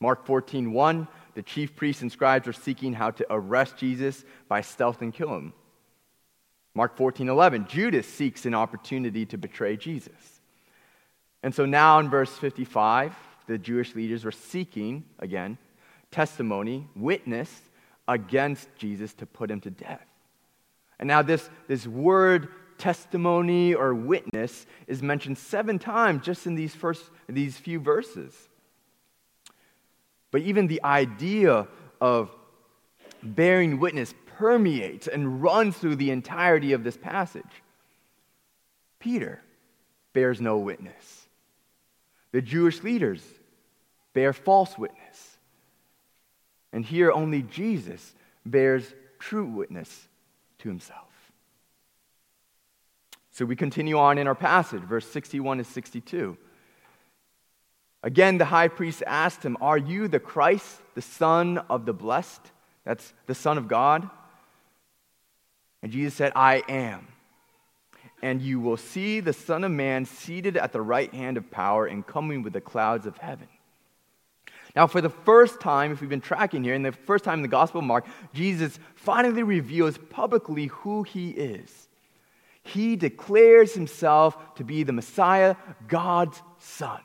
Mark 0.00 0.26
14, 0.26 0.72
1, 0.72 1.08
the 1.34 1.42
chief 1.42 1.76
priests 1.76 2.02
and 2.02 2.10
scribes 2.10 2.48
are 2.48 2.52
seeking 2.52 2.92
how 2.92 3.10
to 3.12 3.26
arrest 3.30 3.76
Jesus 3.76 4.24
by 4.48 4.60
stealth 4.60 5.02
and 5.02 5.12
kill 5.12 5.34
him. 5.34 5.52
Mark 6.74 6.96
14, 6.96 7.28
11, 7.28 7.66
Judas 7.68 8.06
seeks 8.06 8.46
an 8.46 8.54
opportunity 8.54 9.26
to 9.26 9.38
betray 9.38 9.76
Jesus. 9.76 10.40
And 11.42 11.54
so 11.54 11.66
now 11.66 11.98
in 11.98 12.08
verse 12.10 12.32
55, 12.36 13.14
the 13.46 13.58
Jewish 13.58 13.94
leaders 13.94 14.24
were 14.24 14.32
seeking, 14.32 15.04
again, 15.18 15.58
testimony, 16.10 16.88
witness 16.94 17.50
against 18.06 18.68
Jesus 18.76 19.14
to 19.14 19.26
put 19.26 19.50
him 19.50 19.60
to 19.62 19.70
death. 19.70 20.06
And 20.98 21.08
now 21.08 21.22
this, 21.22 21.48
this 21.66 21.86
word 21.86 22.48
testimony 22.78 23.74
or 23.74 23.94
witness 23.94 24.66
is 24.86 25.02
mentioned 25.02 25.38
seven 25.38 25.78
times 25.78 26.24
just 26.24 26.46
in 26.46 26.54
these 26.54 26.74
first 26.74 27.10
these 27.28 27.56
few 27.56 27.78
verses. 27.78 28.34
But 30.30 30.42
even 30.42 30.66
the 30.66 30.82
idea 30.84 31.66
of 32.00 32.30
bearing 33.22 33.78
witness 33.78 34.14
permeates 34.36 35.06
and 35.06 35.42
runs 35.42 35.76
through 35.76 35.96
the 35.96 36.10
entirety 36.10 36.72
of 36.72 36.84
this 36.84 36.96
passage. 36.96 37.62
Peter 38.98 39.42
bears 40.12 40.40
no 40.40 40.58
witness. 40.58 41.26
The 42.32 42.42
Jewish 42.42 42.82
leaders 42.82 43.22
bear 44.12 44.32
false 44.32 44.78
witness. 44.78 45.38
And 46.72 46.84
here 46.84 47.10
only 47.10 47.42
Jesus 47.42 48.14
bears 48.46 48.94
true 49.18 49.46
witness 49.46 50.08
to 50.58 50.68
himself. 50.68 51.08
So 53.32 53.44
we 53.44 53.56
continue 53.56 53.98
on 53.98 54.18
in 54.18 54.26
our 54.26 54.34
passage, 54.34 54.82
verse 54.82 55.06
61 55.06 55.58
to 55.58 55.64
62. 55.64 56.36
Again, 58.02 58.38
the 58.38 58.46
high 58.46 58.68
priest 58.68 59.02
asked 59.06 59.44
him, 59.44 59.56
Are 59.60 59.76
you 59.76 60.08
the 60.08 60.20
Christ, 60.20 60.80
the 60.94 61.02
Son 61.02 61.58
of 61.68 61.84
the 61.84 61.92
Blessed? 61.92 62.40
That's 62.84 63.12
the 63.26 63.34
Son 63.34 63.58
of 63.58 63.68
God. 63.68 64.08
And 65.82 65.92
Jesus 65.92 66.14
said, 66.14 66.32
I 66.34 66.62
am. 66.68 67.08
And 68.22 68.40
you 68.42 68.60
will 68.60 68.76
see 68.76 69.20
the 69.20 69.32
Son 69.32 69.64
of 69.64 69.70
Man 69.70 70.04
seated 70.04 70.56
at 70.56 70.72
the 70.72 70.80
right 70.80 71.12
hand 71.12 71.36
of 71.36 71.50
power 71.50 71.86
and 71.86 72.06
coming 72.06 72.42
with 72.42 72.52
the 72.52 72.60
clouds 72.60 73.06
of 73.06 73.16
heaven. 73.18 73.48
Now, 74.76 74.86
for 74.86 75.00
the 75.00 75.10
first 75.10 75.60
time, 75.60 75.90
if 75.90 76.00
we've 76.00 76.10
been 76.10 76.20
tracking 76.20 76.62
here, 76.62 76.74
in 76.74 76.82
the 76.82 76.92
first 76.92 77.24
time 77.24 77.40
in 77.40 77.42
the 77.42 77.48
Gospel 77.48 77.80
of 77.80 77.86
Mark, 77.86 78.06
Jesus 78.32 78.78
finally 78.94 79.42
reveals 79.42 79.98
publicly 79.98 80.66
who 80.66 81.02
he 81.02 81.30
is. 81.30 81.88
He 82.62 82.94
declares 82.94 83.74
himself 83.74 84.54
to 84.56 84.64
be 84.64 84.82
the 84.82 84.92
Messiah, 84.92 85.56
God's 85.88 86.40
Son. 86.58 87.00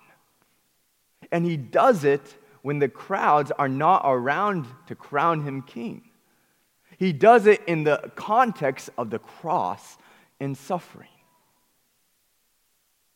And 1.31 1.45
he 1.45 1.57
does 1.57 2.03
it 2.03 2.37
when 2.61 2.79
the 2.79 2.89
crowds 2.89 3.51
are 3.51 3.69
not 3.69 4.01
around 4.05 4.65
to 4.87 4.95
crown 4.95 5.43
him 5.43 5.61
king. 5.61 6.03
He 6.97 7.13
does 7.13 7.45
it 7.45 7.61
in 7.67 7.83
the 7.83 8.11
context 8.15 8.89
of 8.97 9.09
the 9.09 9.19
cross 9.19 9.97
and 10.39 10.57
suffering. 10.57 11.09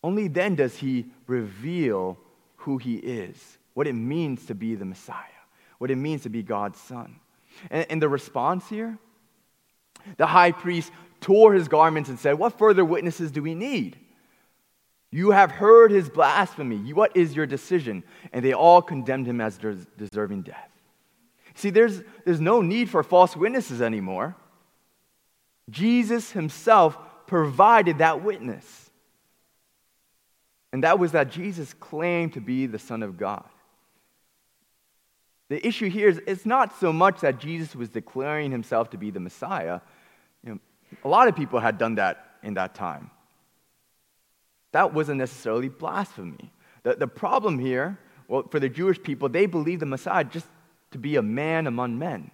Only 0.04 0.28
then 0.28 0.56
does 0.56 0.78
he 0.78 1.08
reveal 1.28 2.18
who 2.58 2.78
he 2.78 2.96
is 2.96 3.58
what 3.74 3.88
it 3.88 3.94
means 3.94 4.46
to 4.48 4.56
be 4.56 4.76
the 4.76 4.86
Messiah, 4.86 5.24
what 5.78 5.90
it 5.90 5.96
means 5.96 6.24
to 6.24 6.30
be 6.30 6.44
God's 6.44 6.80
Son. 6.80 7.16
And, 7.70 7.86
and 7.90 8.02
the 8.02 8.10
response 8.10 8.68
here 8.68 8.98
the 10.18 10.26
high 10.26 10.52
priest 10.52 10.92
tore 11.22 11.54
his 11.54 11.68
garments 11.68 12.10
and 12.10 12.20
said, 12.20 12.38
What 12.38 12.58
further 12.58 12.86
witnesses 12.86 13.32
do 13.32 13.42
we 13.42 13.56
need? 13.56 13.98
You 15.12 15.32
have 15.32 15.52
heard 15.52 15.92
his 15.92 16.10
blasphemy. 16.10 16.94
What 16.94 17.16
is 17.16 17.36
your 17.36 17.46
decision? 17.46 18.04
And 18.32 18.46
they 18.46 18.54
all 18.54 18.82
condemned 18.82 19.26
him 19.28 19.42
as 19.42 19.58
des- 19.58 19.86
deserving 19.98 20.44
death. 20.44 20.70
See, 21.56 21.72
there's, 21.72 22.02
there's 22.26 22.40
no 22.40 22.62
need 22.62 22.90
for 22.90 23.04
false 23.04 23.36
witnesses 23.36 23.82
anymore. 23.82 24.36
Jesus 25.70 26.32
himself 26.32 26.98
provided 27.28 27.98
that 27.98 28.24
witness. 28.24 28.92
And 30.72 30.84
that 30.84 31.00
was 31.00 31.14
that 31.14 31.32
Jesus 31.32 31.74
claimed 31.74 32.34
to 32.34 32.42
be 32.42 32.68
the 32.68 32.80
Son 32.80 33.02
of 33.02 33.18
God. 33.18 33.46
The 35.50 35.66
issue 35.66 35.90
here 35.90 36.10
is 36.10 36.22
it's 36.28 36.46
not 36.46 36.80
so 36.80 36.94
much 36.94 37.22
that 37.22 37.40
Jesus 37.40 37.76
was 37.76 37.90
declaring 37.90 38.52
himself 38.52 38.92
to 38.92 38.98
be 38.98 39.10
the 39.10 39.20
Messiah. 39.20 39.82
You 40.44 40.54
know, 40.54 40.60
a 41.04 41.08
lot 41.08 41.28
of 41.28 41.36
people 41.36 41.60
had 41.60 41.80
done 41.80 41.96
that 41.96 42.38
in 42.44 42.54
that 42.54 42.76
time. 42.76 43.10
That 44.72 44.94
wasn't 44.94 45.18
necessarily 45.18 45.70
blasphemy. 45.70 46.52
The, 46.84 46.96
the 46.96 47.08
problem 47.08 47.60
here, 47.60 47.98
well, 48.28 48.44
for 48.50 48.60
the 48.60 48.70
Jewish 48.70 49.02
people, 49.02 49.30
they 49.30 49.46
believed 49.46 49.82
the 49.82 49.86
Messiah 49.86 50.24
just 50.24 50.48
to 50.92 50.98
be 50.98 51.16
a 51.16 51.22
man 51.22 51.68
among 51.68 51.98
men. 51.98 52.32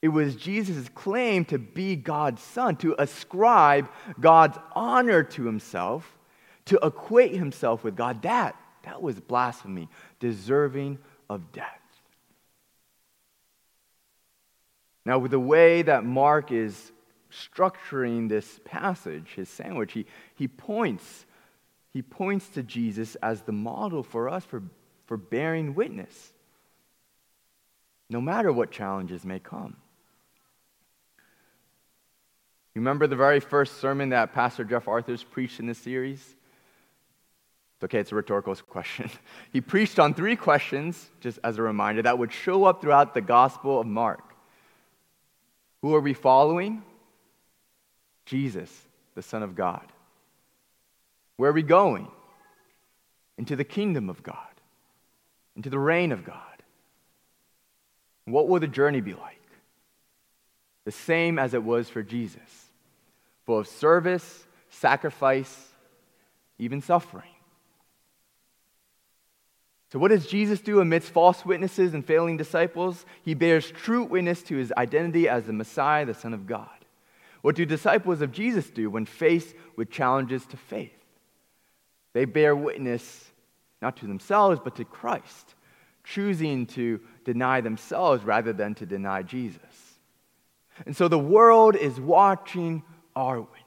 It 0.00 0.08
was 0.08 0.36
Jesus' 0.36 0.88
claim 0.94 1.44
to 1.46 1.58
be 1.58 1.96
God's 1.96 2.42
son, 2.42 2.76
to 2.76 2.94
ascribe 2.98 3.88
God's 4.20 4.58
honor 4.72 5.22
to 5.24 5.44
himself, 5.44 6.16
to 6.66 6.78
equate 6.82 7.34
himself 7.34 7.82
with 7.82 7.96
God. 7.96 8.22
That, 8.22 8.56
that 8.84 9.02
was 9.02 9.18
blasphemy, 9.18 9.88
deserving 10.20 10.98
of 11.28 11.52
death. 11.52 11.80
Now, 15.04 15.18
with 15.18 15.30
the 15.30 15.40
way 15.40 15.82
that 15.82 16.04
Mark 16.04 16.52
is 16.52 16.92
structuring 17.30 18.28
this 18.28 18.60
passage, 18.64 19.32
his 19.36 19.48
sandwich, 19.48 19.92
he, 19.92 20.06
he 20.34 20.48
points 20.48 21.26
he 21.92 22.02
points 22.02 22.48
to 22.50 22.62
Jesus 22.62 23.16
as 23.16 23.42
the 23.42 23.52
model 23.52 24.02
for 24.02 24.28
us 24.28 24.44
for, 24.44 24.62
for 25.06 25.16
bearing 25.16 25.74
witness, 25.74 26.32
no 28.10 28.20
matter 28.20 28.52
what 28.52 28.70
challenges 28.70 29.24
may 29.24 29.38
come. 29.38 29.76
You 32.74 32.82
remember 32.82 33.06
the 33.06 33.16
very 33.16 33.40
first 33.40 33.80
sermon 33.80 34.10
that 34.10 34.32
Pastor 34.32 34.64
Jeff 34.64 34.86
Arthurs 34.86 35.24
preached 35.24 35.58
in 35.58 35.66
this 35.66 35.78
series? 35.78 36.36
Okay, 37.82 37.98
it's 37.98 38.12
a 38.12 38.14
rhetorical 38.14 38.54
question. 38.68 39.10
he 39.52 39.60
preached 39.60 39.98
on 39.98 40.14
three 40.14 40.36
questions, 40.36 41.10
just 41.20 41.38
as 41.42 41.58
a 41.58 41.62
reminder, 41.62 42.02
that 42.02 42.18
would 42.18 42.32
show 42.32 42.64
up 42.64 42.80
throughout 42.80 43.14
the 43.14 43.20
Gospel 43.20 43.80
of 43.80 43.86
Mark. 43.86 44.22
Who 45.82 45.94
are 45.94 46.00
we 46.00 46.12
following? 46.12 46.82
Jesus, 48.28 48.70
the 49.14 49.22
Son 49.22 49.42
of 49.42 49.56
God. 49.56 49.84
Where 51.36 51.50
are 51.50 51.54
we 51.54 51.62
going? 51.62 52.08
Into 53.38 53.56
the 53.56 53.64
kingdom 53.64 54.10
of 54.10 54.22
God, 54.22 54.36
into 55.56 55.70
the 55.70 55.78
reign 55.78 56.12
of 56.12 56.24
God. 56.24 56.36
What 58.26 58.48
will 58.48 58.60
the 58.60 58.66
journey 58.66 59.00
be 59.00 59.14
like? 59.14 59.40
The 60.84 60.92
same 60.92 61.38
as 61.38 61.54
it 61.54 61.62
was 61.62 61.88
for 61.88 62.02
Jesus, 62.02 62.70
full 63.46 63.58
of 63.58 63.68
service, 63.68 64.46
sacrifice, 64.70 65.68
even 66.58 66.82
suffering. 66.82 67.30
So, 69.90 69.98
what 69.98 70.10
does 70.10 70.26
Jesus 70.26 70.60
do 70.60 70.80
amidst 70.80 71.10
false 71.10 71.46
witnesses 71.46 71.94
and 71.94 72.04
failing 72.04 72.36
disciples? 72.36 73.06
He 73.22 73.32
bears 73.32 73.70
true 73.70 74.04
witness 74.04 74.42
to 74.44 74.56
his 74.56 74.72
identity 74.76 75.28
as 75.28 75.44
the 75.44 75.54
Messiah, 75.54 76.04
the 76.04 76.12
Son 76.12 76.34
of 76.34 76.46
God. 76.46 76.68
What 77.42 77.54
do 77.54 77.64
disciples 77.64 78.20
of 78.20 78.32
Jesus 78.32 78.68
do 78.70 78.90
when 78.90 79.06
faced 79.06 79.54
with 79.76 79.90
challenges 79.90 80.44
to 80.46 80.56
faith? 80.56 80.92
They 82.12 82.24
bear 82.24 82.56
witness 82.56 83.30
not 83.80 83.96
to 83.98 84.06
themselves, 84.06 84.60
but 84.62 84.76
to 84.76 84.84
Christ, 84.84 85.54
choosing 86.02 86.66
to 86.68 87.00
deny 87.24 87.60
themselves 87.60 88.24
rather 88.24 88.52
than 88.52 88.74
to 88.76 88.86
deny 88.86 89.22
Jesus. 89.22 89.60
And 90.86 90.96
so 90.96 91.08
the 91.08 91.18
world 91.18 91.76
is 91.76 92.00
watching 92.00 92.82
our 93.14 93.40
witness. 93.40 93.58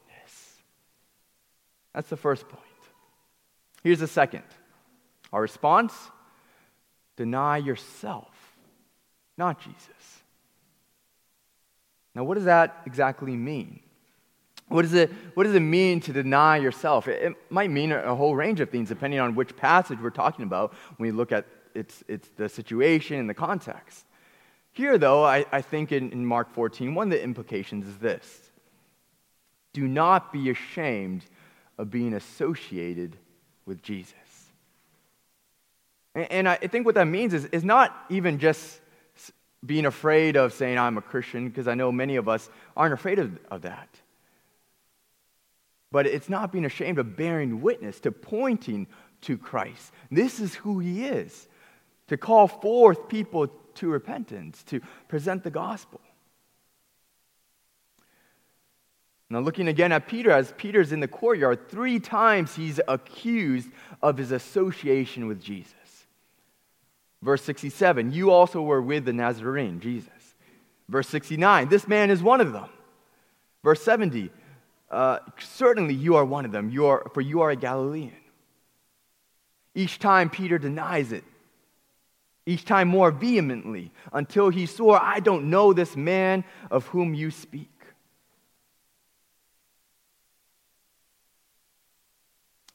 That's 1.93 2.09
the 2.09 2.17
first 2.17 2.47
point. 2.47 2.61
Here's 3.83 3.99
the 3.99 4.07
second 4.07 4.43
our 5.31 5.41
response 5.41 5.93
deny 7.15 7.57
yourself, 7.57 8.33
not 9.37 9.59
Jesus. 9.61 10.20
Now, 12.15 12.23
what 12.23 12.35
does 12.35 12.45
that 12.45 12.81
exactly 12.85 13.35
mean? 13.35 13.79
What 14.67 14.83
does, 14.83 14.93
it, 14.93 15.11
what 15.33 15.43
does 15.43 15.55
it 15.55 15.61
mean 15.61 15.99
to 16.01 16.13
deny 16.13 16.57
yourself? 16.57 17.07
It, 17.07 17.21
it 17.21 17.35
might 17.49 17.69
mean 17.69 17.91
a, 17.91 18.15
whole 18.15 18.35
range 18.35 18.61
of 18.61 18.69
things 18.69 18.89
depending 18.89 19.19
on 19.19 19.35
which 19.35 19.55
passage 19.55 19.99
we're 20.01 20.09
talking 20.09 20.43
about 20.43 20.73
when 20.97 21.09
we 21.09 21.11
look 21.11 21.31
at 21.31 21.45
it's, 21.73 22.03
it's 22.07 22.29
the 22.37 22.49
situation 22.49 23.17
and 23.17 23.29
the 23.29 23.33
context. 23.33 24.05
Here, 24.73 24.97
though, 24.97 25.23
I, 25.23 25.45
I 25.51 25.61
think 25.61 25.91
in, 25.91 26.11
in 26.11 26.25
Mark 26.25 26.53
14, 26.53 26.95
one 26.95 27.07
of 27.07 27.11
the 27.11 27.23
implications 27.23 27.85
is 27.87 27.97
this 27.97 28.51
do 29.73 29.87
not 29.87 30.33
be 30.33 30.49
ashamed 30.49 31.25
of 31.77 31.89
being 31.89 32.13
associated 32.13 33.15
with 33.65 33.81
Jesus. 33.81 34.15
And, 36.13 36.31
and 36.31 36.49
I 36.49 36.55
think 36.57 36.85
what 36.85 36.95
that 36.95 37.05
means 37.05 37.33
is, 37.33 37.45
is 37.45 37.63
not 37.63 38.05
even 38.09 38.37
just 38.37 38.80
being 39.65 39.85
afraid 39.85 40.35
of 40.35 40.53
saying 40.53 40.77
I'm 40.77 40.97
a 40.97 41.01
Christian, 41.01 41.49
because 41.49 41.67
I 41.67 41.75
know 41.75 41.91
many 41.91 42.15
of 42.15 42.27
us 42.27 42.49
aren't 42.75 42.93
afraid 42.93 43.19
of, 43.19 43.37
of 43.49 43.61
that. 43.61 43.89
But 45.91 46.07
it's 46.07 46.29
not 46.29 46.51
being 46.51 46.65
ashamed 46.65 46.99
of 46.99 47.15
bearing 47.15 47.61
witness, 47.61 47.99
to 48.01 48.11
pointing 48.11 48.87
to 49.21 49.37
Christ. 49.37 49.91
This 50.09 50.39
is 50.39 50.55
who 50.55 50.79
he 50.79 51.05
is. 51.05 51.47
To 52.07 52.17
call 52.17 52.47
forth 52.47 53.07
people 53.07 53.47
to 53.75 53.89
repentance, 53.89 54.63
to 54.63 54.81
present 55.07 55.43
the 55.43 55.51
gospel. 55.51 56.01
Now, 59.29 59.39
looking 59.39 59.69
again 59.69 59.93
at 59.93 60.07
Peter, 60.07 60.29
as 60.29 60.53
Peter's 60.57 60.91
in 60.91 60.99
the 60.99 61.07
courtyard, 61.07 61.69
three 61.69 61.99
times 61.99 62.55
he's 62.55 62.81
accused 62.85 63.69
of 64.01 64.17
his 64.17 64.33
association 64.33 65.25
with 65.25 65.41
Jesus. 65.41 65.73
Verse 67.21 67.43
67, 67.43 68.11
you 68.11 68.31
also 68.31 68.61
were 68.61 68.81
with 68.81 69.05
the 69.05 69.13
Nazarene, 69.13 69.79
Jesus. 69.79 70.09
Verse 70.89 71.07
69, 71.07 71.69
this 71.69 71.87
man 71.87 72.09
is 72.09 72.23
one 72.23 72.41
of 72.41 72.51
them. 72.51 72.69
Verse 73.63 73.81
70, 73.83 74.31
uh, 74.89 75.19
certainly 75.39 75.93
you 75.93 76.15
are 76.15 76.25
one 76.25 76.45
of 76.45 76.51
them, 76.51 76.69
you 76.71 76.87
are, 76.87 77.09
for 77.13 77.21
you 77.21 77.41
are 77.41 77.51
a 77.51 77.55
Galilean. 77.55 78.11
Each 79.75 79.99
time 79.99 80.29
Peter 80.29 80.57
denies 80.57 81.11
it, 81.11 81.23
each 82.45 82.65
time 82.65 82.87
more 82.87 83.11
vehemently, 83.11 83.91
until 84.11 84.49
he 84.49 84.65
swore, 84.65 84.99
I 85.01 85.19
don't 85.19 85.49
know 85.49 85.73
this 85.73 85.95
man 85.95 86.43
of 86.71 86.87
whom 86.87 87.13
you 87.13 87.29
speak. 87.29 87.69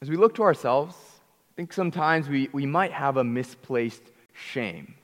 As 0.01 0.09
we 0.09 0.17
look 0.17 0.37
to 0.37 0.43
ourselves, 0.43 0.95
I 0.95 1.53
think 1.57 1.73
sometimes 1.73 2.29
we, 2.29 2.49
we 2.53 2.65
might 2.65 2.93
have 2.93 3.17
a 3.17 3.25
misplaced 3.25 4.03
shame. 4.37 4.95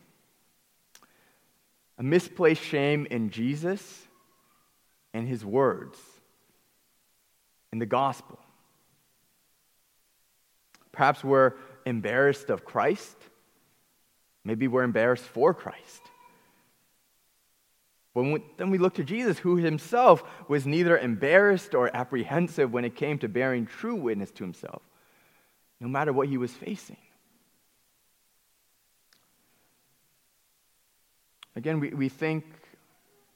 A 1.99 2.03
misplaced 2.03 2.63
shame 2.63 3.07
in 3.11 3.31
Jesus 3.31 4.07
and 5.15 5.29
his 5.29 5.45
words, 5.45 5.99
in 7.73 7.79
the 7.79 7.87
gospel. 7.87 8.39
Perhaps 10.91 11.23
we're 11.23 11.55
embarrassed 11.87 12.51
of 12.51 12.65
Christ. 12.65 13.17
Maybe 14.45 14.69
we're 14.69 14.83
embarrassed 14.83 15.25
for 15.25 15.55
Christ. 15.55 16.03
When 18.13 18.33
we, 18.33 18.45
then 18.59 18.71
we 18.71 18.79
look 18.79 18.95
to 18.95 19.05
Jesus, 19.05 19.39
who 19.39 19.57
himself 19.57 20.23
was 20.49 20.67
neither 20.67 20.99
embarrassed 20.99 21.75
or 21.75 21.95
apprehensive 21.95 22.73
when 22.73 22.85
it 22.85 22.95
came 22.95 23.19
to 23.21 23.29
bearing 23.29 23.65
true 23.65 23.95
witness 23.95 24.31
to 24.33 24.45
himself, 24.45 24.83
no 25.81 25.89
matter 25.89 26.13
what 26.13 26.29
he 26.29 26.37
was 26.37 26.53
facing. 26.53 26.99
Again, 31.57 31.81
we, 31.81 31.91
we 31.91 32.09
think, 32.09 32.45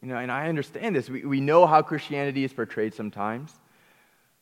you 0.02 0.08
know, 0.08 0.16
and 0.16 0.30
I 0.30 0.48
understand 0.48 0.96
this, 0.96 1.08
we, 1.10 1.24
we 1.24 1.40
know 1.40 1.66
how 1.66 1.82
Christianity 1.82 2.44
is 2.44 2.52
portrayed 2.52 2.94
sometimes. 2.94 3.52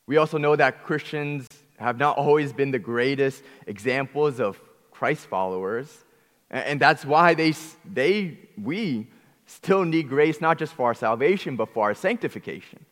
We 0.06 0.16
also 0.16 0.38
know 0.38 0.54
that 0.56 0.84
Christians 0.84 1.46
have 1.78 1.98
not 1.98 2.16
always 2.18 2.52
been 2.52 2.70
the 2.70 2.78
greatest 2.78 3.42
examples 3.66 4.38
of 4.40 4.60
Christ 4.90 5.26
followers. 5.26 6.04
And 6.50 6.80
that's 6.80 7.04
why 7.04 7.34
they, 7.34 7.54
they, 7.84 8.38
we 8.60 9.08
still 9.46 9.84
need 9.84 10.08
grace 10.08 10.40
not 10.40 10.58
just 10.58 10.72
for 10.72 10.86
our 10.86 10.94
salvation, 10.94 11.56
but 11.56 11.72
for 11.72 11.84
our 11.84 11.94
sanctification. 11.94 12.84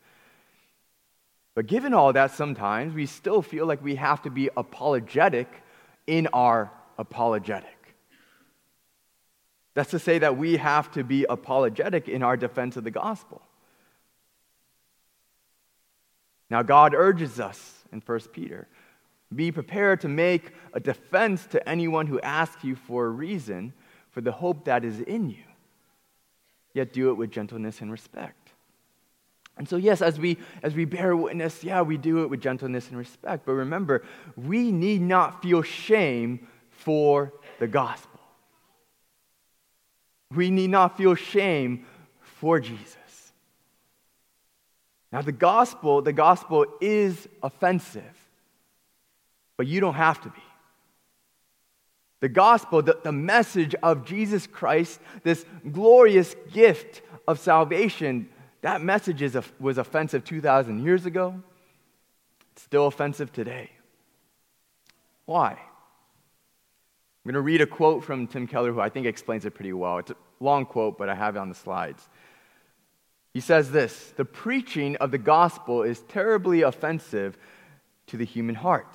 But 1.55 1.67
given 1.67 1.93
all 1.93 2.11
that, 2.13 2.31
sometimes 2.31 2.93
we 2.93 3.05
still 3.05 3.41
feel 3.41 3.65
like 3.65 3.83
we 3.83 3.95
have 3.95 4.21
to 4.23 4.29
be 4.29 4.49
apologetic 4.57 5.47
in 6.07 6.27
our 6.33 6.71
apologetic. 6.97 7.72
That's 9.73 9.91
to 9.91 9.99
say 9.99 10.19
that 10.19 10.37
we 10.37 10.57
have 10.57 10.91
to 10.91 11.03
be 11.03 11.25
apologetic 11.27 12.07
in 12.07 12.23
our 12.23 12.37
defense 12.37 12.77
of 12.77 12.83
the 12.83 12.91
gospel. 12.91 13.41
Now, 16.49 16.61
God 16.61 16.93
urges 16.93 17.39
us 17.39 17.83
in 17.91 18.01
1 18.05 18.19
Peter 18.31 18.67
be 19.35 19.51
prepared 19.51 20.01
to 20.01 20.07
make 20.07 20.51
a 20.73 20.79
defense 20.79 21.45
to 21.47 21.69
anyone 21.69 22.07
who 22.07 22.19
asks 22.21 22.63
you 22.63 22.75
for 22.75 23.05
a 23.05 23.09
reason 23.09 23.73
for 24.11 24.21
the 24.21 24.31
hope 24.31 24.65
that 24.65 24.85
is 24.85 24.99
in 24.99 25.29
you, 25.29 25.43
yet 26.73 26.93
do 26.93 27.09
it 27.09 27.15
with 27.15 27.31
gentleness 27.31 27.81
and 27.81 27.91
respect. 27.91 28.51
And 29.57 29.69
so, 29.69 29.75
yes, 29.77 30.01
as 30.01 30.19
we, 30.19 30.37
as 30.63 30.73
we 30.73 30.85
bear 30.85 31.15
witness, 31.15 31.63
yeah, 31.63 31.81
we 31.81 31.97
do 31.97 32.23
it 32.23 32.29
with 32.29 32.41
gentleness 32.41 32.89
and 32.89 32.97
respect. 32.97 33.45
But 33.45 33.53
remember, 33.53 34.03
we 34.35 34.71
need 34.71 35.01
not 35.01 35.43
feel 35.43 35.61
shame 35.61 36.47
for 36.69 37.33
the 37.59 37.67
gospel. 37.67 38.12
We 40.35 40.49
need 40.49 40.69
not 40.69 40.97
feel 40.97 41.15
shame 41.15 41.85
for 42.21 42.59
Jesus. 42.59 42.97
Now, 45.11 45.21
the 45.21 45.31
gospel, 45.31 46.01
the 46.01 46.13
gospel 46.13 46.65
is 46.81 47.27
offensive, 47.43 48.27
but 49.57 49.67
you 49.67 49.79
don't 49.79 49.93
have 49.93 50.19
to 50.21 50.29
be. 50.29 50.41
The 52.19 52.29
gospel, 52.29 52.81
the, 52.81 52.97
the 53.03 53.11
message 53.11 53.75
of 53.83 54.05
Jesus 54.05 54.47
Christ, 54.47 54.99
this 55.23 55.45
glorious 55.71 56.35
gift 56.51 57.01
of 57.27 57.37
salvation, 57.37 58.29
that 58.61 58.81
message 58.81 59.21
is, 59.21 59.37
was 59.59 59.77
offensive 59.77 60.23
2,000 60.23 60.83
years 60.83 61.05
ago. 61.05 61.43
It's 62.53 62.63
still 62.63 62.87
offensive 62.87 63.31
today. 63.33 63.71
Why? 65.25 65.59
I'm 67.23 67.31
going 67.31 67.35
to 67.35 67.41
read 67.41 67.61
a 67.61 67.65
quote 67.65 68.03
from 68.03 68.27
Tim 68.27 68.47
Keller, 68.47 68.73
who 68.73 68.81
I 68.81 68.89
think 68.89 69.07
explains 69.07 69.45
it 69.45 69.51
pretty 69.51 69.71
well. 69.71 69.99
It's 69.99 70.11
a 70.11 70.15
long 70.41 70.65
quote, 70.65 70.97
but 70.97 71.07
I 71.07 71.15
have 71.15 71.37
it 71.37 71.39
on 71.39 71.47
the 71.47 71.55
slides. 71.55 72.09
He 73.33 73.39
says 73.39 73.71
this 73.71 74.13
The 74.17 74.25
preaching 74.25 74.97
of 74.97 75.11
the 75.11 75.17
gospel 75.17 75.83
is 75.83 76.01
terribly 76.01 76.63
offensive 76.63 77.37
to 78.07 78.17
the 78.17 78.25
human 78.25 78.55
heart. 78.55 78.93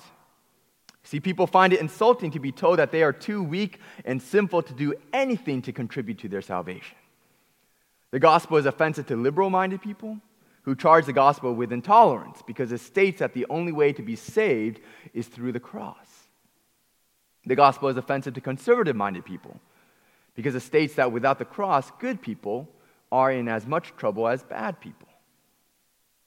See, 1.01 1.19
people 1.19 1.47
find 1.47 1.73
it 1.73 1.79
insulting 1.79 2.29
to 2.31 2.39
be 2.39 2.51
told 2.51 2.77
that 2.77 2.91
they 2.91 3.01
are 3.01 3.13
too 3.13 3.41
weak 3.41 3.79
and 4.05 4.21
sinful 4.21 4.61
to 4.63 4.73
do 4.73 4.93
anything 5.11 5.63
to 5.63 5.71
contribute 5.71 6.19
to 6.19 6.29
their 6.29 6.43
salvation. 6.43 6.97
The 8.11 8.19
gospel 8.19 8.57
is 8.57 8.67
offensive 8.67 9.07
to 9.07 9.15
liberal 9.15 9.49
minded 9.49 9.81
people 9.81 10.19
who 10.63 10.75
charge 10.75 11.07
the 11.07 11.13
gospel 11.13 11.55
with 11.55 11.71
intolerance 11.71 12.43
because 12.45 12.71
it 12.71 12.79
states 12.79 13.19
that 13.19 13.33
the 13.33 13.47
only 13.49 13.71
way 13.71 13.91
to 13.93 14.03
be 14.03 14.15
saved 14.15 14.81
is 15.15 15.27
through 15.27 15.51
the 15.51 15.59
cross. 15.59 16.18
The 17.49 17.55
gospel 17.55 17.89
is 17.89 17.97
offensive 17.97 18.35
to 18.35 18.41
conservative 18.41 18.95
minded 18.95 19.25
people 19.25 19.59
because 20.35 20.53
it 20.53 20.59
states 20.59 20.93
that 20.93 21.11
without 21.11 21.39
the 21.39 21.45
cross, 21.45 21.89
good 21.99 22.21
people 22.21 22.69
are 23.11 23.31
in 23.31 23.47
as 23.47 23.65
much 23.65 23.95
trouble 23.97 24.27
as 24.27 24.43
bad 24.43 24.79
people. 24.79 25.07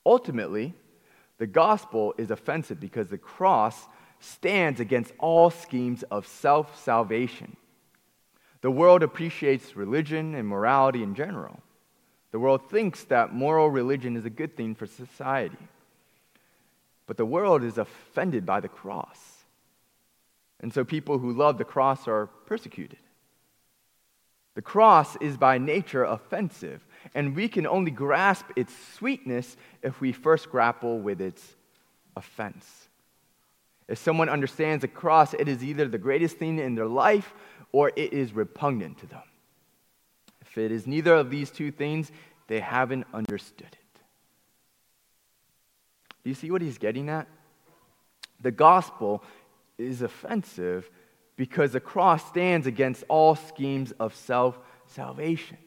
Ultimately, 0.04 0.74
the 1.38 1.46
gospel 1.46 2.12
is 2.18 2.32
offensive 2.32 2.80
because 2.80 3.06
the 3.06 3.18
cross 3.18 3.86
stands 4.18 4.80
against 4.80 5.12
all 5.20 5.48
schemes 5.48 6.02
of 6.10 6.26
self 6.26 6.76
salvation. 6.82 7.56
The 8.60 8.72
world 8.72 9.04
appreciates 9.04 9.76
religion 9.76 10.34
and 10.34 10.48
morality 10.48 11.04
in 11.04 11.14
general. 11.14 11.60
The 12.32 12.40
world 12.40 12.68
thinks 12.68 13.04
that 13.04 13.32
moral 13.32 13.70
religion 13.70 14.16
is 14.16 14.24
a 14.24 14.30
good 14.30 14.56
thing 14.56 14.74
for 14.74 14.86
society. 14.86 15.68
But 17.06 17.16
the 17.16 17.26
world 17.26 17.62
is 17.62 17.78
offended 17.78 18.44
by 18.44 18.58
the 18.58 18.68
cross. 18.68 19.31
And 20.62 20.72
so 20.72 20.84
people 20.84 21.18
who 21.18 21.32
love 21.32 21.58
the 21.58 21.64
cross 21.64 22.06
are 22.06 22.28
persecuted. 22.46 22.98
The 24.54 24.62
cross 24.62 25.16
is 25.16 25.36
by 25.36 25.58
nature 25.58 26.04
offensive, 26.04 26.86
and 27.14 27.34
we 27.34 27.48
can 27.48 27.66
only 27.66 27.90
grasp 27.90 28.46
its 28.54 28.72
sweetness 28.94 29.56
if 29.82 30.00
we 30.00 30.12
first 30.12 30.50
grapple 30.50 30.98
with 31.00 31.20
its 31.20 31.56
offense. 32.16 32.88
If 33.88 33.98
someone 33.98 34.28
understands 34.28 34.82
the 34.82 34.88
cross, 34.88 35.34
it 35.34 35.48
is 35.48 35.64
either 35.64 35.88
the 35.88 35.98
greatest 35.98 36.36
thing 36.36 36.58
in 36.58 36.74
their 36.74 36.86
life 36.86 37.34
or 37.72 37.90
it 37.96 38.12
is 38.12 38.32
repugnant 38.32 38.98
to 38.98 39.06
them. 39.06 39.22
If 40.42 40.58
it 40.58 40.70
is 40.70 40.86
neither 40.86 41.14
of 41.14 41.30
these 41.30 41.50
two 41.50 41.70
things, 41.70 42.12
they 42.46 42.60
haven't 42.60 43.06
understood 43.14 43.68
it. 43.72 44.00
Do 46.22 46.30
you 46.30 46.34
see 46.34 46.50
what 46.50 46.62
he's 46.62 46.78
getting 46.78 47.08
at? 47.08 47.26
The 48.40 48.50
gospel 48.50 49.24
is 49.78 50.02
offensive 50.02 50.90
because 51.36 51.72
the 51.72 51.80
cross 51.80 52.26
stands 52.28 52.66
against 52.66 53.04
all 53.08 53.34
schemes 53.34 53.92
of 53.92 54.14
self 54.14 54.58
salvation. 54.86 55.58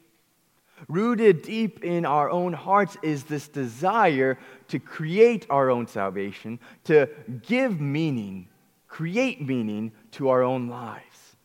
Rooted 0.87 1.41
deep 1.41 1.83
in 1.83 2.05
our 2.05 2.29
own 2.29 2.53
hearts 2.53 2.97
is 3.01 3.23
this 3.23 3.47
desire 3.47 4.37
to 4.67 4.79
create 4.79 5.45
our 5.49 5.71
own 5.71 5.87
salvation, 5.87 6.59
to 6.83 7.09
give 7.43 7.79
meaning, 7.79 8.49
create 8.87 9.41
meaning 9.41 9.93
to 10.11 10.29
our 10.29 10.43
own 10.43 10.67
lives. 10.67 11.35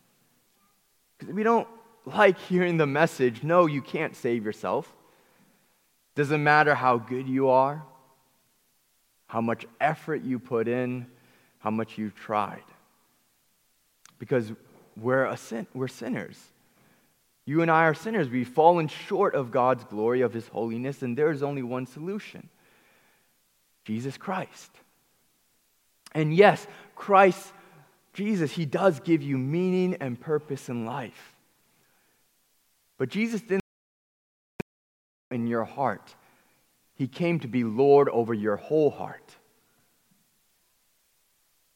Because 1.18 1.34
we 1.34 1.42
don't 1.42 1.68
like 2.04 2.38
hearing 2.38 2.76
the 2.76 2.86
message 2.86 3.42
no, 3.42 3.66
you 3.66 3.82
can't 3.82 4.16
save 4.16 4.44
yourself. 4.44 4.92
Doesn't 6.16 6.42
matter 6.42 6.74
how 6.74 6.98
good 6.98 7.28
you 7.28 7.48
are, 7.50 7.84
how 9.26 9.40
much 9.40 9.64
effort 9.80 10.22
you 10.22 10.38
put 10.38 10.66
in, 10.66 11.06
how 11.60 11.70
much 11.70 11.96
you've 11.96 12.14
tried. 12.14 12.64
Because 14.18 14.52
we're, 14.96 15.24
a 15.24 15.36
sin, 15.36 15.66
we're 15.72 15.88
sinners. 15.88 16.36
You 17.46 17.62
and 17.62 17.70
I 17.70 17.84
are 17.84 17.94
sinners. 17.94 18.28
We've 18.28 18.48
fallen 18.48 18.88
short 18.88 19.34
of 19.34 19.50
God's 19.50 19.84
glory, 19.84 20.20
of 20.20 20.32
His 20.32 20.48
holiness, 20.48 21.02
and 21.02 21.16
there 21.16 21.30
is 21.30 21.42
only 21.42 21.62
one 21.62 21.86
solution 21.86 22.48
Jesus 23.84 24.16
Christ. 24.16 24.70
And 26.12 26.34
yes, 26.34 26.66
Christ, 26.94 27.52
Jesus, 28.12 28.52
He 28.52 28.66
does 28.66 29.00
give 29.00 29.22
you 29.22 29.38
meaning 29.38 29.96
and 30.00 30.20
purpose 30.20 30.68
in 30.68 30.84
life. 30.84 31.36
But 32.98 33.08
Jesus 33.08 33.40
didn't 33.40 33.62
in 35.30 35.46
your 35.46 35.64
heart. 35.64 36.14
He 36.94 37.08
came 37.08 37.40
to 37.40 37.48
be 37.48 37.64
Lord 37.64 38.08
over 38.10 38.34
your 38.34 38.56
whole 38.56 38.90
heart. 38.90 39.36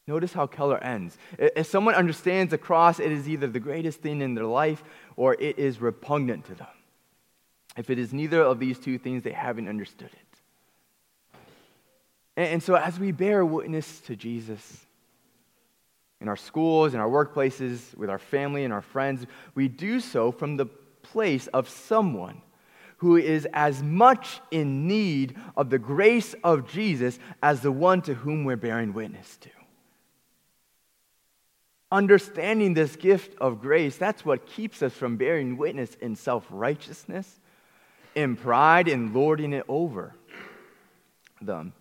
Notice 0.07 0.35
how 0.35 0.47
Keller 0.47 0.83
ends. 0.83 1.17
If 1.39 1.67
someone 1.67 1.95
understands 1.95 2.51
the 2.51 2.59
cross, 2.59 3.01
it 3.01 3.11
is 3.11 3.29
either 3.29 3.47
the 3.47 3.61
greatest 3.61 4.01
thing 4.01 4.21
in 4.21 4.35
their 4.35 4.45
life 4.45 4.85
or 5.17 5.35
it 5.35 5.59
is 5.59 5.81
repugnant 5.81 6.45
to 6.47 6.55
them. 6.55 6.67
If 7.77 7.89
it 7.91 7.99
is 7.99 8.13
neither 8.13 8.43
of 8.43 8.59
these 8.59 8.79
two 8.79 8.99
things, 8.99 9.23
they 9.23 9.33
haven't 9.33 9.69
understood 9.69 10.11
it. 10.13 10.21
And 12.37 12.63
so, 12.63 12.75
as 12.75 12.99
we 12.99 13.13
bear 13.13 13.45
witness 13.45 14.01
to 14.01 14.17
Jesus 14.17 14.85
in 16.21 16.29
our 16.29 16.37
schools, 16.37 16.95
in 16.95 17.01
our 17.01 17.09
workplaces, 17.09 17.97
with 17.97 18.11
our 18.11 18.19
family 18.19 18.65
and 18.65 18.73
our 18.73 18.83
friends, 18.83 19.25
we 19.55 19.69
do 19.69 20.01
so 20.01 20.33
from 20.33 20.57
the 20.57 20.67
place 21.03 21.47
of 21.49 21.69
someone 21.69 22.43
who 22.99 23.17
is 23.17 23.47
as 23.53 23.83
much 23.83 24.41
in 24.51 24.87
need 24.89 25.37
of 25.57 25.71
the 25.71 25.79
grace 25.79 26.35
of 26.43 26.69
Jesus 26.71 27.19
as 27.43 27.61
the 27.61 27.73
one 27.73 28.03
to 28.03 28.15
whom 28.15 28.45
we're 28.45 28.57
bearing 28.57 28.93
witness 28.93 29.37
to 29.39 29.51
understanding 31.95 32.75
this 32.75 32.97
gift 32.97 33.37
of 33.41 33.61
grace, 33.61 33.97
that's 33.97 34.25
what 34.25 34.47
keeps 34.47 34.83
us 34.83 34.93
from 34.93 35.17
bearing 35.17 35.57
witness 35.57 35.95
in 36.01 36.17
self 36.17 36.45
righteousness, 36.51 37.41
in 38.17 38.37
pride, 38.37 38.89
and 38.89 39.15
lording 39.15 39.53
it 39.53 39.65
over 39.69 40.13
them. 41.41 41.73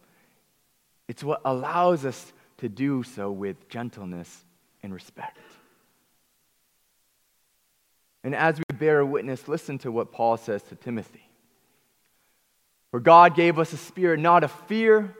It's 1.07 1.23
what 1.23 1.41
allows 1.43 2.05
us 2.05 2.31
to 2.57 2.69
do 2.69 3.01
so 3.01 3.31
with 3.31 3.67
gentleness 3.69 4.45
and 4.83 4.93
respect. 4.93 5.39
And 8.23 8.35
as 8.35 8.57
we 8.57 8.77
bear 8.77 9.03
witness, 9.03 9.47
listen 9.47 9.79
to 9.79 9.91
what 9.91 10.11
Paul 10.11 10.37
says 10.37 10.61
to 10.63 10.75
Timothy. 10.75 11.27
For 12.91 12.99
God 12.99 13.35
gave 13.35 13.57
us 13.57 13.73
a 13.73 13.77
spirit 13.77 14.19
not 14.19 14.43
of 14.43 14.51
fear, 14.67 15.15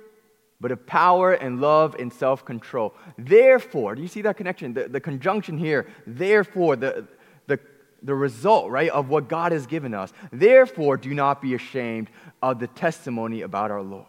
but 0.59 0.71
of 0.71 0.85
power 0.85 1.33
and 1.33 1.59
love 1.59 1.95
and 1.99 2.11
self 2.11 2.45
control. 2.45 2.93
Therefore, 3.17 3.95
do 3.95 4.01
you 4.01 4.07
see 4.07 4.21
that 4.21 4.37
connection? 4.37 4.73
The, 4.73 4.87
the 4.87 5.01
conjunction 5.01 5.57
here, 5.57 5.87
therefore, 6.07 6.75
the, 6.75 7.07
the, 7.47 7.59
the 8.01 8.15
result, 8.15 8.69
right, 8.71 8.89
of 8.89 9.09
what 9.09 9.27
God 9.27 9.51
has 9.51 9.67
given 9.67 9.93
us. 9.93 10.13
Therefore, 10.31 10.97
do 10.97 11.13
not 11.13 11.41
be 11.41 11.53
ashamed 11.53 12.09
of 12.41 12.59
the 12.59 12.67
testimony 12.67 13.41
about 13.41 13.71
our 13.71 13.81
Lord, 13.81 14.05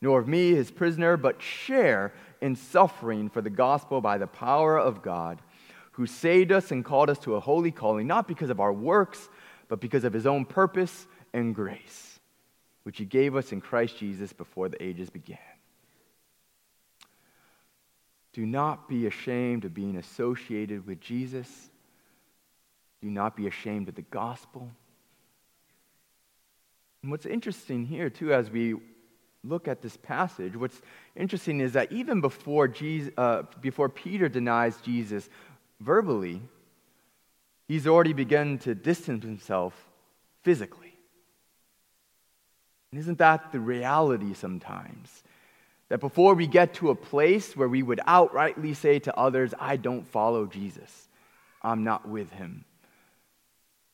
nor 0.00 0.20
of 0.20 0.28
me, 0.28 0.50
his 0.50 0.70
prisoner, 0.70 1.16
but 1.16 1.40
share 1.40 2.12
in 2.40 2.56
suffering 2.56 3.28
for 3.28 3.42
the 3.42 3.50
gospel 3.50 4.00
by 4.00 4.18
the 4.18 4.26
power 4.26 4.78
of 4.78 5.02
God, 5.02 5.40
who 5.92 6.06
saved 6.06 6.52
us 6.52 6.70
and 6.70 6.84
called 6.84 7.10
us 7.10 7.18
to 7.20 7.34
a 7.34 7.40
holy 7.40 7.70
calling, 7.70 8.06
not 8.06 8.26
because 8.26 8.50
of 8.50 8.60
our 8.60 8.72
works, 8.72 9.28
but 9.68 9.80
because 9.80 10.04
of 10.04 10.12
his 10.12 10.26
own 10.26 10.44
purpose 10.44 11.06
and 11.32 11.54
grace, 11.54 12.18
which 12.82 12.98
he 12.98 13.04
gave 13.04 13.36
us 13.36 13.52
in 13.52 13.60
Christ 13.60 13.98
Jesus 13.98 14.32
before 14.32 14.68
the 14.68 14.82
ages 14.82 15.10
began. 15.10 15.38
Do 18.32 18.46
not 18.46 18.88
be 18.88 19.06
ashamed 19.06 19.64
of 19.64 19.74
being 19.74 19.96
associated 19.96 20.86
with 20.86 21.00
Jesus. 21.00 21.70
Do 23.02 23.10
not 23.10 23.36
be 23.36 23.46
ashamed 23.46 23.88
of 23.88 23.94
the 23.94 24.02
gospel. 24.02 24.70
And 27.02 27.10
what's 27.10 27.26
interesting 27.26 27.86
here, 27.86 28.10
too, 28.10 28.32
as 28.32 28.50
we 28.50 28.74
look 29.42 29.66
at 29.68 29.80
this 29.80 29.96
passage, 29.96 30.54
what's 30.56 30.80
interesting 31.16 31.60
is 31.60 31.72
that 31.72 31.90
even 31.90 32.20
before, 32.20 32.68
Jesus, 32.68 33.12
uh, 33.16 33.42
before 33.60 33.88
Peter 33.88 34.28
denies 34.28 34.76
Jesus 34.82 35.28
verbally, 35.80 36.42
he's 37.66 37.86
already 37.86 38.12
begun 38.12 38.58
to 38.58 38.74
distance 38.74 39.24
himself 39.24 39.74
physically. 40.42 40.94
And 42.90 43.00
isn't 43.00 43.18
that 43.18 43.52
the 43.52 43.60
reality 43.60 44.34
sometimes? 44.34 45.22
That 45.90 46.00
before 46.00 46.34
we 46.34 46.46
get 46.46 46.74
to 46.74 46.90
a 46.90 46.94
place 46.94 47.56
where 47.56 47.68
we 47.68 47.82
would 47.82 48.00
outrightly 48.06 48.74
say 48.74 49.00
to 49.00 49.16
others, 49.16 49.52
I 49.58 49.76
don't 49.76 50.06
follow 50.06 50.46
Jesus, 50.46 51.08
I'm 51.62 51.84
not 51.84 52.08
with 52.08 52.30
him, 52.30 52.64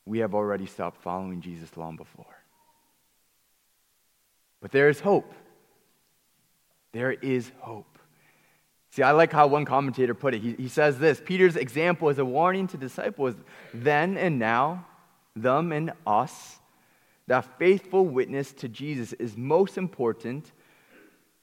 we 0.05 0.19
have 0.19 0.33
already 0.33 0.67
stopped 0.67 1.01
following 1.01 1.41
Jesus 1.41 1.75
long 1.75 1.97
before. 1.97 2.25
But 4.61 4.71
there 4.71 4.89
is 4.89 4.99
hope. 4.99 5.33
There 6.93 7.11
is 7.11 7.51
hope. 7.59 7.99
See, 8.91 9.03
I 9.03 9.11
like 9.11 9.31
how 9.31 9.47
one 9.47 9.65
commentator 9.65 10.13
put 10.13 10.33
it. 10.33 10.41
He, 10.41 10.53
he 10.53 10.67
says 10.67 10.97
this 10.97 11.21
Peter's 11.23 11.55
example 11.55 12.09
is 12.09 12.19
a 12.19 12.25
warning 12.25 12.67
to 12.67 12.77
disciples 12.77 13.35
then 13.73 14.17
and 14.17 14.39
now, 14.39 14.85
them 15.35 15.71
and 15.71 15.93
us, 16.05 16.59
that 17.27 17.59
faithful 17.59 18.05
witness 18.05 18.53
to 18.53 18.69
Jesus 18.69 19.13
is 19.13 19.35
most 19.35 19.77
important 19.77 20.51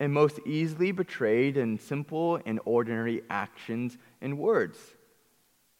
and 0.00 0.12
most 0.12 0.40
easily 0.44 0.92
betrayed 0.92 1.56
in 1.56 1.78
simple 1.78 2.40
and 2.46 2.60
ordinary 2.64 3.22
actions 3.30 3.96
and 4.20 4.38
words. 4.38 4.78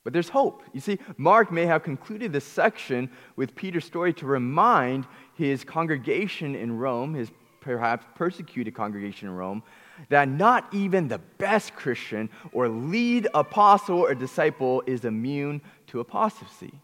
But 0.04 0.12
there's 0.12 0.28
hope. 0.28 0.62
You 0.72 0.80
see, 0.80 0.98
Mark 1.16 1.50
may 1.50 1.64
have 1.66 1.82
concluded 1.82 2.32
this 2.32 2.44
section 2.44 3.10
with 3.36 3.56
Peter's 3.56 3.86
story 3.86 4.12
to 4.14 4.26
remind 4.26 5.06
his 5.34 5.64
congregation 5.64 6.54
in 6.54 6.76
Rome, 6.78 7.14
his 7.14 7.30
perhaps 7.60 8.04
persecuted 8.14 8.74
congregation 8.74 9.28
in 9.28 9.34
Rome, 9.34 9.62
that 10.10 10.28
not 10.28 10.72
even 10.74 11.08
the 11.08 11.20
best 11.38 11.74
Christian 11.74 12.28
or 12.52 12.68
lead 12.68 13.26
apostle 13.32 14.00
or 14.00 14.14
disciple 14.14 14.82
is 14.86 15.06
immune 15.06 15.62
to 15.86 16.00
apostasy. 16.00 16.80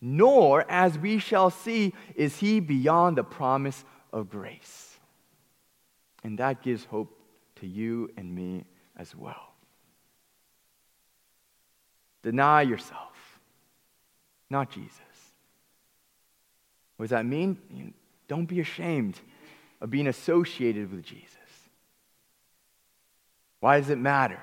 Nor, 0.00 0.70
as 0.70 0.98
we 0.98 1.18
shall 1.18 1.50
see, 1.50 1.94
is 2.14 2.36
he 2.36 2.60
beyond 2.60 3.16
the 3.16 3.24
promise 3.24 3.84
of 4.12 4.28
grace. 4.28 4.87
And 6.28 6.36
that 6.40 6.60
gives 6.60 6.84
hope 6.84 7.18
to 7.56 7.66
you 7.66 8.10
and 8.18 8.34
me 8.34 8.66
as 8.98 9.16
well. 9.16 9.54
Deny 12.22 12.60
yourself, 12.60 13.40
not 14.50 14.70
Jesus. 14.70 15.00
What 16.98 17.04
does 17.04 17.10
that 17.12 17.24
mean? 17.24 17.94
Don't 18.28 18.44
be 18.44 18.60
ashamed 18.60 19.18
of 19.80 19.88
being 19.88 20.06
associated 20.06 20.92
with 20.92 21.02
Jesus. 21.02 21.32
Why 23.60 23.80
does 23.80 23.88
it 23.88 23.96
matter? 23.96 24.42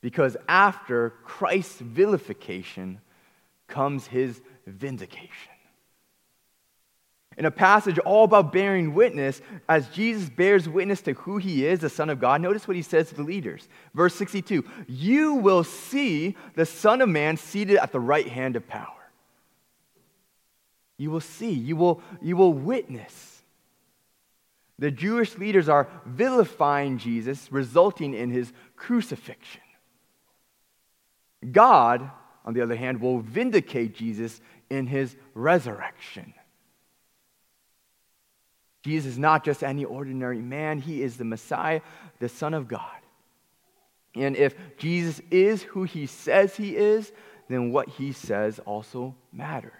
Because 0.00 0.36
after 0.48 1.10
Christ's 1.22 1.80
vilification 1.80 3.00
comes 3.68 4.08
his 4.08 4.40
vindication 4.66 5.52
in 7.38 7.44
a 7.44 7.52
passage 7.52 8.00
all 8.00 8.24
about 8.24 8.52
bearing 8.52 8.94
witness, 8.94 9.40
as 9.68 9.88
Jesus 9.90 10.28
bears 10.28 10.68
witness 10.68 11.00
to 11.02 11.12
who 11.12 11.38
he 11.38 11.64
is, 11.64 11.78
the 11.78 11.88
Son 11.88 12.10
of 12.10 12.18
God, 12.18 12.40
notice 12.40 12.66
what 12.66 12.76
he 12.76 12.82
says 12.82 13.08
to 13.08 13.14
the 13.14 13.22
leaders. 13.22 13.68
Verse 13.94 14.14
62 14.16 14.64
You 14.88 15.34
will 15.34 15.62
see 15.62 16.36
the 16.56 16.66
Son 16.66 17.00
of 17.00 17.08
Man 17.08 17.36
seated 17.36 17.76
at 17.76 17.92
the 17.92 18.00
right 18.00 18.26
hand 18.26 18.56
of 18.56 18.66
power. 18.66 18.86
You 20.96 21.12
will 21.12 21.20
see, 21.20 21.52
you 21.52 21.76
will, 21.76 22.02
you 22.20 22.36
will 22.36 22.52
witness. 22.52 23.42
The 24.80 24.90
Jewish 24.90 25.38
leaders 25.38 25.68
are 25.68 25.88
vilifying 26.06 26.98
Jesus, 26.98 27.52
resulting 27.52 28.14
in 28.14 28.30
his 28.30 28.52
crucifixion. 28.74 29.62
God, 31.52 32.10
on 32.44 32.52
the 32.54 32.62
other 32.62 32.74
hand, 32.74 33.00
will 33.00 33.20
vindicate 33.20 33.94
Jesus 33.94 34.40
in 34.70 34.88
his 34.88 35.14
resurrection. 35.34 36.34
Jesus 38.82 39.12
is 39.12 39.18
not 39.18 39.44
just 39.44 39.62
any 39.62 39.84
ordinary 39.84 40.40
man, 40.40 40.78
he 40.78 41.02
is 41.02 41.16
the 41.16 41.24
Messiah, 41.24 41.80
the 42.20 42.28
Son 42.28 42.54
of 42.54 42.68
God. 42.68 42.82
And 44.14 44.36
if 44.36 44.54
Jesus 44.76 45.20
is 45.30 45.62
who 45.62 45.84
he 45.84 46.06
says 46.06 46.56
he 46.56 46.76
is, 46.76 47.12
then 47.48 47.72
what 47.72 47.88
he 47.88 48.12
says 48.12 48.58
also 48.60 49.14
matters. 49.32 49.72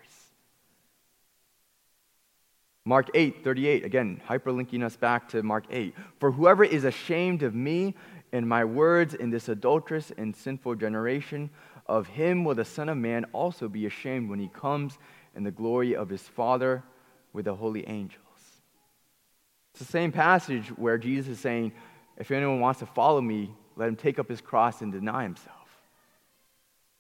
Mark 2.85 3.11
8, 3.13 3.45
38, 3.45 3.85
again, 3.85 4.21
hyperlinking 4.27 4.83
us 4.83 4.97
back 4.97 5.29
to 5.29 5.43
Mark 5.43 5.65
8. 5.71 5.95
For 6.21 6.31
whoever 6.31 6.65
is 6.65 6.85
ashamed 6.85 7.43
of 7.43 7.55
me 7.55 7.95
and 8.33 8.49
my 8.49 8.65
words 8.65 9.15
in 9.15 9.31
this 9.31 9.49
adulterous 9.49 10.11
and 10.17 10.35
sinful 10.35 10.77
generation, 10.77 11.51
of 11.87 12.07
him 12.07 12.45
will 12.45 12.55
the 12.55 12.65
Son 12.65 12.89
of 12.89 12.97
Man 12.97 13.25
also 13.33 13.69
be 13.69 13.87
ashamed 13.87 14.31
when 14.31 14.39
he 14.39 14.49
comes 14.49 14.99
in 15.35 15.45
the 15.45 15.51
glory 15.51 15.97
of 15.97 16.09
his 16.09 16.23
Father 16.23 16.83
with 17.33 17.47
the 17.47 17.55
holy 17.55 17.87
angels. 17.89 18.28
It's 19.79 19.87
the 19.87 19.93
same 19.93 20.11
passage 20.11 20.71
where 20.71 20.99
Jesus 20.99 21.29
is 21.29 21.38
saying, 21.38 21.71
If 22.17 22.33
anyone 22.33 22.59
wants 22.59 22.81
to 22.81 22.87
follow 22.87 23.21
me, 23.21 23.55
let 23.77 23.88
him 23.88 23.95
take 23.95 24.19
up 24.19 24.29
his 24.29 24.41
cross 24.41 24.83
and 24.83 24.91
deny 24.91 25.23
himself. 25.23 25.55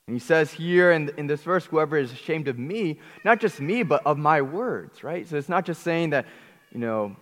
And 0.06 0.14
he 0.14 0.20
says 0.20 0.52
here 0.52 0.92
in, 0.92 1.10
in 1.16 1.26
this 1.26 1.42
verse, 1.42 1.64
whoever 1.66 1.98
is 1.98 2.12
ashamed 2.12 2.46
of 2.46 2.56
me, 2.56 3.00
not 3.24 3.40
just 3.40 3.58
me, 3.58 3.82
but 3.82 4.06
of 4.06 4.16
my 4.16 4.42
words, 4.42 5.02
right? 5.02 5.26
So 5.26 5.36
it's 5.36 5.48
not 5.48 5.66
just 5.66 5.82
saying 5.82 6.10
that, 6.10 6.26
you 6.70 6.78
know, 6.78 7.16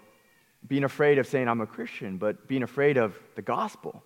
being 0.69 0.85
afraid 0.85 1.17
of 1.17 1.27
saying 1.27 1.49
I'm 1.49 1.63
a 1.63 1.67
Christian, 1.67 2.19
but 2.19 2.47
being 2.47 2.63
afraid 2.63 2.99
of 2.99 3.19
the 3.35 3.41
gospel, 3.41 4.05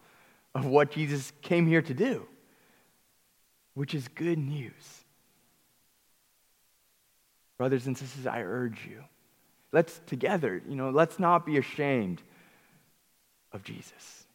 of 0.54 0.66
what 0.66 0.92
Jesus 0.92 1.32
came 1.42 1.66
here 1.66 1.82
to 1.82 1.94
do, 1.94 2.28
which 3.74 3.92
is 3.92 4.06
good 4.06 4.38
news. 4.38 5.04
Brothers 7.58 7.88
and 7.88 7.98
sisters, 7.98 8.28
I 8.28 8.42
urge 8.42 8.86
you, 8.88 9.02
let's 9.72 10.00
together, 10.06 10.62
you 10.68 10.76
know, 10.76 10.90
let's 10.90 11.18
not 11.18 11.46
be 11.46 11.58
ashamed 11.58 12.22
of 13.52 13.62
Jesus. 13.62 14.26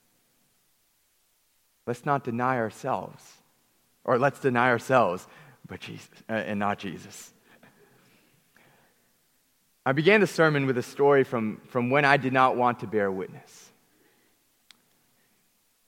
Let's 1.87 2.05
not 2.05 2.23
deny 2.23 2.57
ourselves 2.57 3.23
or 4.03 4.17
let's 4.17 4.39
deny 4.39 4.69
ourselves, 4.69 5.27
but 5.67 5.79
Jesus, 5.79 6.09
uh, 6.29 6.33
and 6.33 6.59
not 6.59 6.79
Jesus. 6.79 7.31
I 9.85 9.91
began 9.91 10.19
the 10.19 10.27
sermon 10.27 10.65
with 10.65 10.77
a 10.77 10.83
story 10.83 11.23
from, 11.23 11.61
from 11.67 11.91
when 11.91 12.05
I 12.05 12.17
did 12.17 12.33
not 12.33 12.55
want 12.55 12.79
to 12.79 12.87
bear 12.87 13.11
witness. 13.11 13.69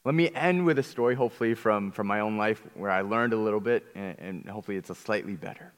Let 0.06 0.14
me 0.14 0.30
end 0.34 0.66
with 0.66 0.78
a 0.80 0.84
story, 0.84 1.16
hopefully, 1.16 1.56
from, 1.56 1.92
from 1.92 2.08
my 2.08 2.20
own 2.20 2.38
life 2.38 2.62
where 2.76 2.92
I 2.92 3.02
learned 3.02 3.34
a 3.34 3.38
little 3.38 3.60
bit, 3.60 3.86
and, 3.96 4.16
and 4.20 4.50
hopefully 4.50 4.78
it's 4.78 4.90
a 4.90 4.96
slightly 4.96 5.34
better. 5.34 5.74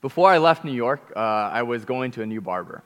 Before 0.00 0.30
I 0.30 0.38
left 0.38 0.64
New 0.64 0.72
York, 0.72 1.12
uh, 1.16 1.18
I 1.18 1.62
was 1.62 1.84
going 1.84 2.10
to 2.12 2.22
a 2.22 2.26
new 2.26 2.40
barber. 2.40 2.82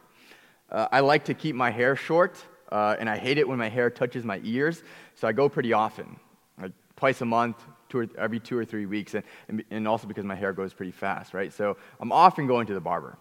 Uh, 0.70 0.87
I 0.92 1.01
like 1.01 1.25
to 1.25 1.35
keep 1.35 1.57
my 1.57 1.70
hair 1.70 1.96
short, 1.96 2.42
uh, 2.70 2.96
and 2.99 3.11
I 3.11 3.18
hate 3.18 3.38
it 3.38 3.49
when 3.49 3.59
my 3.59 3.68
hair 3.68 3.90
touches 3.90 4.25
my 4.25 4.40
ears, 4.44 4.83
so 5.16 5.27
I 5.27 5.33
go 5.33 5.49
pretty 5.49 5.73
often, 5.73 6.18
like 6.61 6.73
twice 6.96 7.20
a 7.20 7.25
month, 7.25 7.57
two 7.88 7.99
or, 7.99 8.07
every 8.16 8.38
two 8.38 8.57
or 8.57 8.64
three 8.64 8.87
weeks, 8.87 9.14
and, 9.14 9.25
and, 9.49 9.64
and 9.70 9.88
also 9.88 10.07
because 10.07 10.25
my 10.25 10.37
hair 10.37 10.53
grows 10.53 10.73
pretty 10.73 10.92
fast, 10.92 11.35
right? 11.35 11.53
So 11.53 11.77
I'm 11.99 12.12
often 12.12 12.46
going 12.46 12.66
to 12.68 12.75
the 12.75 12.81
barber. 12.81 13.18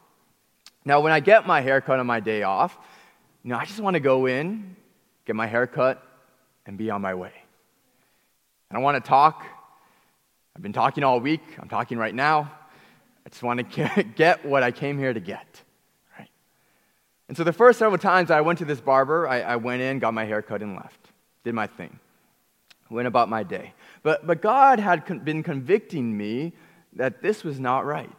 Now, 0.85 1.01
when 1.01 1.11
I 1.11 1.19
get 1.19 1.47
my 1.47 1.61
hair 1.61 1.81
cut 1.81 1.99
on 1.99 2.05
my 2.05 2.19
day 2.19 2.43
off, 2.43 2.77
you 3.43 3.49
know, 3.49 3.57
I 3.57 3.65
just 3.65 3.79
want 3.79 3.95
to 3.95 3.99
go 3.99 4.27
in, 4.27 4.75
get 5.25 5.35
my 5.35 5.47
hair 5.47 5.65
cut, 5.65 6.03
and 6.65 6.77
be 6.77 6.91
on 6.91 7.01
my 7.01 7.15
way. 7.15 7.33
I 8.69 8.75
don't 8.75 8.83
want 8.83 9.03
to 9.03 9.07
talk. 9.07 9.43
I've 10.55 10.61
been 10.61 10.73
talking 10.73 11.03
all 11.03 11.19
week. 11.19 11.41
I'm 11.59 11.69
talking 11.69 11.97
right 11.97 12.13
now. 12.13 12.51
I 13.29 13.31
just 13.31 13.43
want 13.43 13.71
to 13.73 14.03
get 14.15 14.43
what 14.43 14.63
I 14.63 14.71
came 14.71 14.97
here 14.97 15.13
to 15.13 15.19
get. 15.19 15.61
Right? 16.17 16.29
And 17.27 17.37
so 17.37 17.43
the 17.43 17.53
first 17.53 17.77
several 17.77 17.99
times 17.99 18.31
I 18.31 18.41
went 18.41 18.57
to 18.59 18.65
this 18.65 18.81
barber, 18.81 19.27
I, 19.27 19.41
I 19.41 19.55
went 19.57 19.83
in, 19.83 19.99
got 19.99 20.15
my 20.15 20.25
hair 20.25 20.41
cut, 20.41 20.63
and 20.63 20.75
left. 20.75 21.09
Did 21.43 21.53
my 21.53 21.67
thing. 21.67 21.99
Went 22.89 23.07
about 23.07 23.29
my 23.29 23.43
day. 23.43 23.73
But, 24.01 24.25
but 24.25 24.41
God 24.41 24.79
had 24.79 25.05
con- 25.05 25.19
been 25.19 25.43
convicting 25.43 26.17
me 26.17 26.53
that 26.93 27.21
this 27.21 27.43
was 27.43 27.59
not 27.59 27.85
right. 27.85 28.09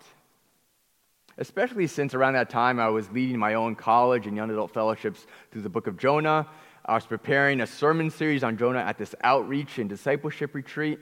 Especially 1.39 1.89
since 1.89 2.15
around 2.15 2.35
that 2.35 2.49
time 2.49 2.79
I 2.79 2.89
was 2.89 3.11
leading 3.11 3.37
my 3.37 3.55
own 3.55 3.75
college 3.75 4.29
and 4.29 4.37
young 4.37 4.49
adult 4.49 4.73
fellowships 4.73 5.27
through 5.51 5.63
the 5.63 5.69
book 5.69 5.89
of 5.89 5.97
Jonah. 5.97 6.47
I 6.85 6.95
was 6.95 7.05
preparing 7.05 7.63
a 7.63 7.67
sermon 7.67 8.11
series 8.11 8.45
on 8.45 8.57
Jonah 8.57 8.79
at 8.79 8.97
this 8.97 9.17
outreach 9.25 9.79
and 9.79 9.89
discipleship 9.89 10.55
retreat. 10.55 11.01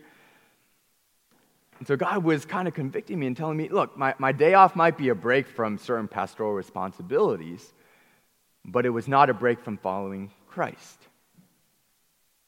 And 1.78 1.86
so 1.86 1.96
God 1.96 2.24
was 2.24 2.44
kind 2.44 2.66
of 2.66 2.74
convicting 2.74 3.18
me 3.20 3.26
and 3.26 3.36
telling 3.36 3.56
me, 3.56 3.68
look, 3.68 3.96
my, 3.96 4.14
my 4.18 4.32
day 4.32 4.54
off 4.54 4.74
might 4.74 4.98
be 4.98 5.10
a 5.10 5.14
break 5.14 5.46
from 5.46 5.78
certain 5.78 6.08
pastoral 6.08 6.52
responsibilities, 6.52 7.72
but 8.64 8.84
it 8.84 8.90
was 8.90 9.06
not 9.06 9.30
a 9.30 9.34
break 9.34 9.60
from 9.60 9.76
following 9.76 10.30
Christ. 10.48 10.98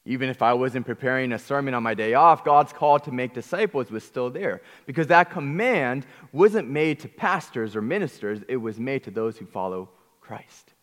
Even 0.05 0.29
if 0.29 0.41
I 0.41 0.53
wasn't 0.53 0.85
preparing 0.85 1.31
a 1.31 1.39
sermon 1.39 1.73
on 1.73 1.83
my 1.83 1.93
day 1.93 2.15
off, 2.15 2.43
God's 2.43 2.73
call 2.73 2.99
to 3.01 3.11
make 3.11 3.33
disciples 3.33 3.91
was 3.91 4.03
still 4.03 4.31
there. 4.31 4.61
Because 4.87 5.07
that 5.07 5.29
command 5.29 6.07
wasn't 6.31 6.69
made 6.69 6.99
to 7.01 7.07
pastors 7.07 7.75
or 7.75 7.81
ministers, 7.81 8.39
it 8.47 8.57
was 8.57 8.79
made 8.79 9.03
to 9.03 9.11
those 9.11 9.37
who 9.37 9.45
follow 9.45 9.89
Christ. 10.19 10.73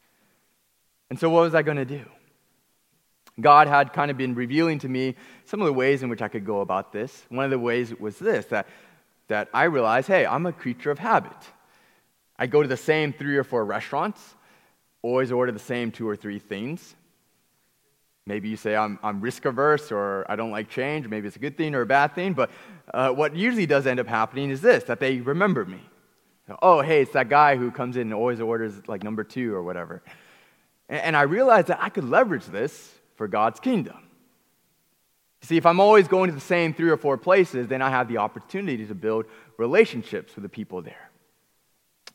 And 1.10 1.18
so, 1.18 1.28
what 1.30 1.42
was 1.42 1.54
I 1.54 1.62
going 1.62 1.78
to 1.78 1.84
do? 1.84 2.04
God 3.40 3.68
had 3.68 3.92
kind 3.92 4.10
of 4.10 4.16
been 4.16 4.34
revealing 4.34 4.78
to 4.80 4.88
me 4.88 5.14
some 5.44 5.60
of 5.60 5.66
the 5.66 5.72
ways 5.72 6.02
in 6.02 6.08
which 6.08 6.22
I 6.22 6.28
could 6.28 6.44
go 6.44 6.60
about 6.60 6.92
this. 6.92 7.24
One 7.28 7.44
of 7.44 7.50
the 7.50 7.58
ways 7.58 7.94
was 7.98 8.18
this 8.18 8.46
that, 8.46 8.68
that 9.28 9.48
I 9.54 9.64
realized 9.64 10.08
hey, 10.08 10.26
I'm 10.26 10.46
a 10.46 10.52
creature 10.52 10.90
of 10.90 10.98
habit. 10.98 11.36
I 12.38 12.46
go 12.46 12.62
to 12.62 12.68
the 12.68 12.76
same 12.76 13.12
three 13.12 13.36
or 13.36 13.44
four 13.44 13.64
restaurants, 13.64 14.34
always 15.02 15.32
order 15.32 15.52
the 15.52 15.58
same 15.58 15.90
two 15.90 16.08
or 16.08 16.16
three 16.16 16.38
things. 16.38 16.94
Maybe 18.26 18.50
you 18.50 18.56
say, 18.56 18.76
I'm, 18.76 18.98
I'm 19.02 19.22
risk 19.22 19.46
averse 19.46 19.90
or 19.90 20.26
I 20.30 20.36
don't 20.36 20.50
like 20.50 20.68
change. 20.68 21.08
Maybe 21.08 21.26
it's 21.26 21.36
a 21.36 21.40
good 21.40 21.56
thing 21.56 21.74
or 21.74 21.80
a 21.80 21.86
bad 21.86 22.14
thing. 22.14 22.34
But 22.34 22.50
uh, 22.92 23.10
what 23.10 23.34
usually 23.34 23.64
does 23.64 23.86
end 23.86 23.98
up 24.00 24.06
happening 24.06 24.50
is 24.50 24.60
this 24.60 24.84
that 24.84 25.00
they 25.00 25.20
remember 25.20 25.64
me. 25.64 25.80
Oh, 26.62 26.80
hey, 26.80 27.02
it's 27.02 27.12
that 27.12 27.28
guy 27.28 27.56
who 27.56 27.70
comes 27.70 27.96
in 27.96 28.02
and 28.02 28.14
always 28.14 28.40
orders 28.40 28.86
like 28.86 29.02
number 29.02 29.24
two 29.24 29.54
or 29.54 29.62
whatever. 29.62 30.02
And, 30.88 31.00
and 31.00 31.16
I 31.16 31.22
realized 31.22 31.68
that 31.68 31.82
I 31.82 31.88
could 31.88 32.04
leverage 32.04 32.46
this 32.46 32.97
for 33.18 33.28
God's 33.28 33.60
kingdom. 33.60 33.98
See, 35.42 35.56
if 35.56 35.66
I'm 35.66 35.80
always 35.80 36.08
going 36.08 36.30
to 36.30 36.34
the 36.34 36.40
same 36.40 36.72
three 36.72 36.90
or 36.90 36.96
four 36.96 37.18
places, 37.18 37.68
then 37.68 37.82
I 37.82 37.90
have 37.90 38.08
the 38.08 38.18
opportunity 38.18 38.86
to 38.86 38.94
build 38.94 39.26
relationships 39.56 40.34
with 40.34 40.42
the 40.42 40.48
people 40.48 40.80
there. 40.82 41.10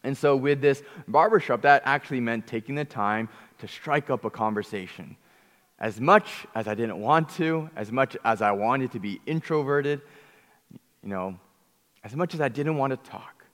And 0.03 0.17
so, 0.17 0.35
with 0.35 0.59
this 0.59 0.81
barbershop, 1.07 1.61
that 1.61 1.83
actually 1.85 2.19
meant 2.19 2.47
taking 2.47 2.75
the 2.75 2.83
time 2.83 3.29
to 3.59 3.67
strike 3.67 4.09
up 4.09 4.25
a 4.25 4.29
conversation 4.29 5.15
as 5.79 5.99
much 5.99 6.45
as 6.55 6.67
I 6.67 6.75
didn't 6.75 6.99
want 6.99 7.29
to, 7.31 7.69
as 7.75 7.91
much 7.91 8.15
as 8.23 8.41
I 8.41 8.51
wanted 8.51 8.91
to 8.93 8.99
be 8.99 9.19
introverted, 9.25 10.01
you 10.71 11.09
know, 11.09 11.37
as 12.03 12.15
much 12.15 12.33
as 12.33 12.41
I 12.41 12.49
didn't 12.49 12.77
want 12.77 12.91
to 12.91 13.09
talk, 13.09 13.45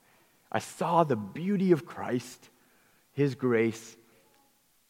I 0.52 0.60
saw 0.60 1.04
the 1.04 1.16
beauty 1.16 1.72
of 1.72 1.86
Christ, 1.86 2.50
His 3.14 3.36
grace, 3.36 3.96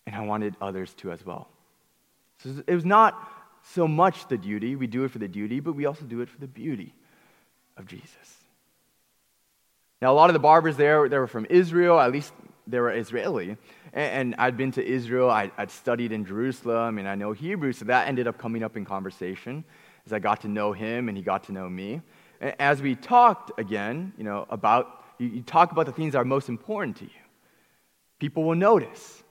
and 0.05 0.15
I 0.15 0.21
wanted 0.21 0.55
others 0.61 0.93
to 0.95 1.11
as 1.11 1.25
well. 1.25 1.49
So 2.43 2.63
it 2.65 2.75
was 2.75 2.85
not 2.85 3.31
so 3.63 3.87
much 3.87 4.27
the 4.27 4.37
duty, 4.37 4.75
we 4.75 4.87
do 4.87 5.03
it 5.03 5.11
for 5.11 5.19
the 5.19 5.27
duty, 5.27 5.59
but 5.59 5.73
we 5.73 5.85
also 5.85 6.05
do 6.05 6.21
it 6.21 6.29
for 6.29 6.39
the 6.39 6.47
beauty 6.47 6.93
of 7.77 7.85
Jesus. 7.85 8.39
Now, 10.01 10.13
a 10.13 10.15
lot 10.15 10.29
of 10.29 10.33
the 10.33 10.39
barbers 10.39 10.77
there, 10.77 11.09
they 11.09 11.17
were 11.17 11.27
from 11.27 11.45
Israel, 11.49 11.99
at 11.99 12.11
least 12.11 12.31
they 12.65 12.79
were 12.79 12.93
Israeli. 12.93 13.57
And, 13.91 14.35
I'd 14.37 14.55
been 14.55 14.71
to 14.73 14.85
Israel, 14.85 15.29
I, 15.29 15.51
would 15.57 15.71
studied 15.71 16.11
in 16.11 16.23
Jerusalem, 16.23 16.99
and 16.99 17.07
I 17.07 17.15
know 17.15 17.31
Hebrew, 17.33 17.73
so 17.73 17.85
that 17.85 18.07
ended 18.07 18.27
up 18.27 18.37
coming 18.37 18.63
up 18.63 18.77
in 18.77 18.85
conversation 18.85 19.65
as 20.05 20.13
I 20.13 20.19
got 20.19 20.41
to 20.41 20.47
know 20.47 20.71
him 20.71 21.09
and 21.09 21.17
he 21.17 21.23
got 21.23 21.43
to 21.45 21.51
know 21.51 21.67
me. 21.67 22.01
As 22.39 22.81
we 22.81 22.95
talked 22.95 23.51
again, 23.59 24.13
you 24.17 24.23
know, 24.23 24.45
about, 24.49 25.03
you 25.17 25.41
talk 25.41 25.71
about 25.71 25.85
the 25.85 25.91
things 25.91 26.13
that 26.13 26.19
are 26.19 26.25
most 26.25 26.47
important 26.47 26.97
to 26.97 27.05
you. 27.05 27.21
People 28.19 28.43
will 28.43 28.55
notice. 28.55 29.23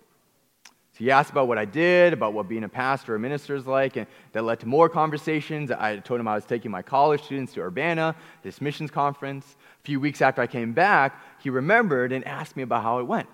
So 0.99 1.05
he 1.05 1.13
asked 1.13 1.31
about 1.31 1.47
what 1.47 1.59
I 1.59 1.65
did, 1.65 2.13
about 2.13 2.33
what 2.33 2.49
being 2.49 2.65
a 2.65 2.69
pastor 2.69 3.15
or 3.15 3.21
minister 3.21 3.55
is 3.55 3.69
like, 3.69 3.97
and 3.97 4.05
that 4.33 4.43
led 4.43 4.59
to 4.61 4.67
more 4.67 4.89
conversations. 4.89 5.71
I 5.71 5.99
told 5.99 6.19
him 6.19 6.27
I 6.27 6.35
was 6.35 6.45
taking 6.45 6.73
my 6.73 6.83
college 6.83 7.23
students 7.23 7.53
to 7.53 7.61
Urbana, 7.61 8.17
this 8.43 8.61
missions 8.61 8.91
conference. 8.91 9.55
A 9.81 9.85
few 9.85 10.01
weeks 10.01 10.21
after 10.21 10.43
I 10.43 10.49
came 10.49 10.73
back, 10.73 11.23
he 11.41 11.51
remembered 11.51 12.11
and 12.11 12.27
asked 12.27 12.57
me 12.57 12.65
about 12.65 12.83
how 12.83 12.99
it 12.99 13.05
went. 13.05 13.29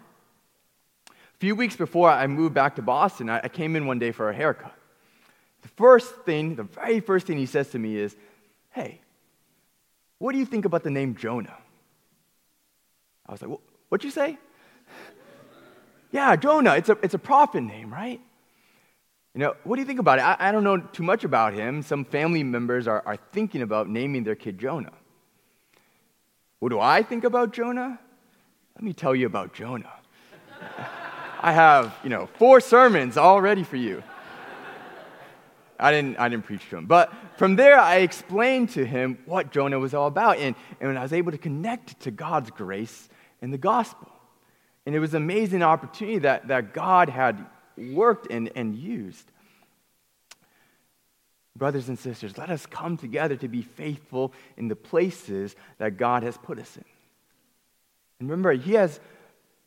A 1.08 1.38
few 1.38 1.56
weeks 1.56 1.74
before 1.74 2.10
I 2.10 2.26
moved 2.26 2.52
back 2.52 2.76
to 2.76 2.82
Boston, 2.82 3.30
I 3.30 3.48
came 3.48 3.76
in 3.76 3.86
one 3.86 3.98
day 3.98 4.12
for 4.12 4.28
a 4.28 4.34
haircut. 4.34 4.74
The 5.62 5.68
first 5.68 6.14
thing, 6.26 6.56
the 6.56 6.64
very 6.64 7.00
first 7.00 7.26
thing 7.26 7.38
he 7.38 7.46
says 7.46 7.70
to 7.70 7.78
me 7.78 7.96
is, 7.96 8.14
Hey, 8.72 9.00
what 10.18 10.32
do 10.32 10.38
you 10.38 10.44
think 10.44 10.66
about 10.66 10.82
the 10.82 10.90
name 10.90 11.16
Jonah? 11.16 11.56
I 13.26 13.32
was 13.32 13.40
like, 13.40 13.58
What'd 13.88 14.04
you 14.04 14.10
say? 14.10 14.36
Yeah, 16.14 16.36
Jonah, 16.36 16.76
it's 16.76 16.88
a, 16.88 16.96
it's 17.02 17.14
a 17.14 17.18
prophet 17.18 17.62
name, 17.62 17.92
right? 17.92 18.20
You 19.34 19.40
know, 19.40 19.56
what 19.64 19.74
do 19.74 19.82
you 19.82 19.86
think 19.86 19.98
about 19.98 20.20
it? 20.20 20.22
I, 20.22 20.36
I 20.38 20.52
don't 20.52 20.62
know 20.62 20.78
too 20.78 21.02
much 21.02 21.24
about 21.24 21.54
him. 21.54 21.82
Some 21.82 22.04
family 22.04 22.44
members 22.44 22.86
are, 22.86 23.02
are 23.04 23.18
thinking 23.32 23.62
about 23.62 23.88
naming 23.88 24.22
their 24.22 24.36
kid 24.36 24.56
Jonah. 24.56 24.92
What 26.60 26.68
do 26.68 26.78
I 26.78 27.02
think 27.02 27.24
about 27.24 27.52
Jonah? 27.52 27.98
Let 28.76 28.84
me 28.84 28.92
tell 28.92 29.12
you 29.12 29.26
about 29.26 29.54
Jonah. 29.54 29.92
I 31.42 31.50
have, 31.50 31.92
you 32.04 32.10
know, 32.10 32.28
four 32.38 32.60
sermons 32.60 33.16
all 33.16 33.40
ready 33.40 33.64
for 33.64 33.76
you. 33.76 34.00
I 35.80 35.90
didn't, 35.90 36.16
I 36.20 36.28
didn't 36.28 36.44
preach 36.44 36.70
to 36.70 36.76
him. 36.76 36.86
But 36.86 37.12
from 37.38 37.56
there, 37.56 37.76
I 37.76 37.96
explained 37.96 38.70
to 38.70 38.86
him 38.86 39.18
what 39.26 39.50
Jonah 39.50 39.80
was 39.80 39.94
all 39.94 40.06
about. 40.06 40.38
And, 40.38 40.54
and 40.80 40.96
I 40.96 41.02
was 41.02 41.12
able 41.12 41.32
to 41.32 41.38
connect 41.38 41.98
to 42.02 42.12
God's 42.12 42.52
grace 42.52 43.08
in 43.42 43.50
the 43.50 43.58
gospel. 43.58 44.13
And 44.86 44.94
it 44.94 44.98
was 44.98 45.14
an 45.14 45.22
amazing 45.22 45.62
opportunity 45.62 46.18
that, 46.20 46.48
that 46.48 46.72
God 46.72 47.08
had 47.08 47.44
worked 47.76 48.30
and, 48.30 48.50
and 48.54 48.74
used. 48.74 49.30
Brothers 51.56 51.88
and 51.88 51.98
sisters, 51.98 52.36
let 52.36 52.50
us 52.50 52.66
come 52.66 52.96
together 52.96 53.36
to 53.36 53.48
be 53.48 53.62
faithful 53.62 54.32
in 54.56 54.68
the 54.68 54.76
places 54.76 55.54
that 55.78 55.96
God 55.96 56.22
has 56.22 56.36
put 56.36 56.58
us 56.58 56.76
in. 56.76 56.84
And 58.20 58.28
remember, 58.28 58.52
He 58.52 58.72
has 58.72 59.00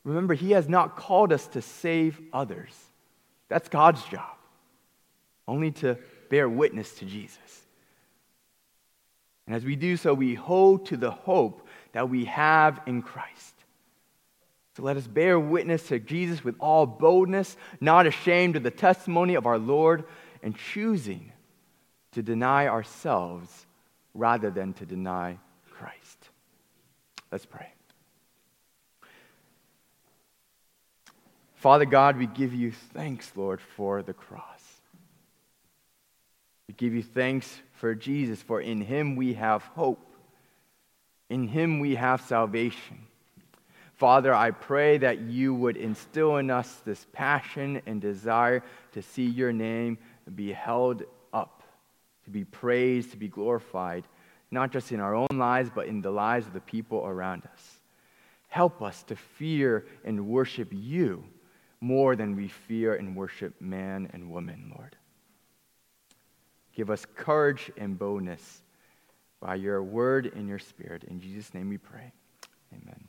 Remember, 0.08 0.34
He 0.34 0.52
has 0.52 0.70
not 0.70 0.96
called 0.96 1.34
us 1.34 1.48
to 1.48 1.62
save 1.62 2.22
others. 2.32 2.74
That's 3.50 3.68
God's 3.68 4.02
job, 4.06 4.38
only 5.50 5.72
to 5.72 5.98
bear 6.30 6.48
witness 6.48 6.94
to 7.00 7.06
Jesus. 7.06 7.66
And 9.46 9.54
as 9.54 9.66
we 9.66 9.76
do 9.76 9.98
so, 9.98 10.14
we 10.14 10.34
hold 10.34 10.86
to 10.88 10.98
the 10.98 11.12
hope 11.12 11.68
that 11.92 12.10
we 12.10 12.24
have 12.24 12.80
in 12.86 13.02
Christ. 13.02 13.54
So 14.78 14.84
let 14.84 14.96
us 14.96 15.08
bear 15.08 15.40
witness 15.40 15.88
to 15.88 15.98
Jesus 15.98 16.44
with 16.44 16.54
all 16.60 16.86
boldness, 16.86 17.58
not 17.82 18.06
ashamed 18.06 18.56
of 18.56 18.62
the 18.62 18.70
testimony 18.70 19.34
of 19.34 19.48
our 19.48 19.58
Lord, 19.58 20.04
and 20.44 20.56
choosing 20.56 21.32
to 22.12 22.22
deny 22.22 22.68
ourselves 22.68 23.66
rather 24.14 24.52
than 24.52 24.74
to 24.74 24.86
deny 24.86 25.40
Christ. 25.72 26.30
Let's 27.32 27.48
pray. 27.48 27.70
Father 31.56 31.86
God, 31.86 32.16
we 32.16 32.28
give 32.28 32.54
you 32.54 32.72
thanks, 32.72 33.32
Lord, 33.36 33.60
for 33.60 34.04
the 34.04 34.14
cross. 34.14 34.62
We 36.68 36.76
give 36.76 36.94
you 36.94 37.02
thanks 37.02 37.62
for 37.72 37.96
Jesus, 37.96 38.44
for 38.44 38.62
in 38.62 38.82
him 38.82 39.16
we 39.16 39.34
have 39.34 39.64
hope. 39.64 40.14
In 41.32 41.48
him 41.48 41.80
we 41.80 41.96
have 41.96 42.22
salvation. 42.22 43.07
Father, 43.98 44.34
I 44.34 44.52
pray 44.52 45.00
that 45.00 45.22
you 45.22 45.56
would 45.56 45.76
instill 45.76 46.38
in 46.38 46.52
us 46.52 46.82
this 46.86 47.08
passion 47.14 47.82
and 47.88 48.00
desire 48.00 48.64
to 48.92 49.02
see 49.02 49.26
your 49.26 49.52
name 49.52 49.98
be 50.36 50.54
held 50.54 51.02
up, 51.34 51.64
to 52.26 52.30
be 52.30 52.44
praised, 52.46 53.12
to 53.12 53.18
be 53.18 53.28
glorified, 53.28 54.06
not 54.52 54.72
just 54.72 54.92
in 54.92 55.00
our 55.00 55.16
own 55.16 55.28
lives, 55.34 55.72
but 55.74 55.88
in 55.88 56.02
the 56.02 56.12
lives 56.12 56.46
of 56.46 56.54
the 56.54 56.62
people 56.62 57.04
around 57.08 57.44
us. 57.52 57.80
Help 58.50 58.84
us 58.84 59.02
to 59.04 59.16
fear 59.16 59.88
and 60.06 60.28
worship 60.28 60.70
you 60.72 61.24
more 61.82 62.16
than 62.16 62.36
we 62.36 62.48
fear 62.48 62.94
and 62.94 63.16
worship 63.16 63.60
man 63.60 64.10
and 64.14 64.30
woman, 64.30 64.72
Lord. 64.76 64.96
Give 66.76 66.92
us 66.92 67.04
courage 67.16 67.72
and 67.78 67.98
boldness 67.98 68.62
by 69.40 69.56
your 69.56 69.82
word 69.82 70.32
and 70.36 70.48
your 70.48 70.60
spirit. 70.60 71.04
In 71.06 71.20
Jesus' 71.20 71.52
name 71.56 71.70
we 71.70 71.80
pray. 71.80 72.12
Amen. 72.72 73.07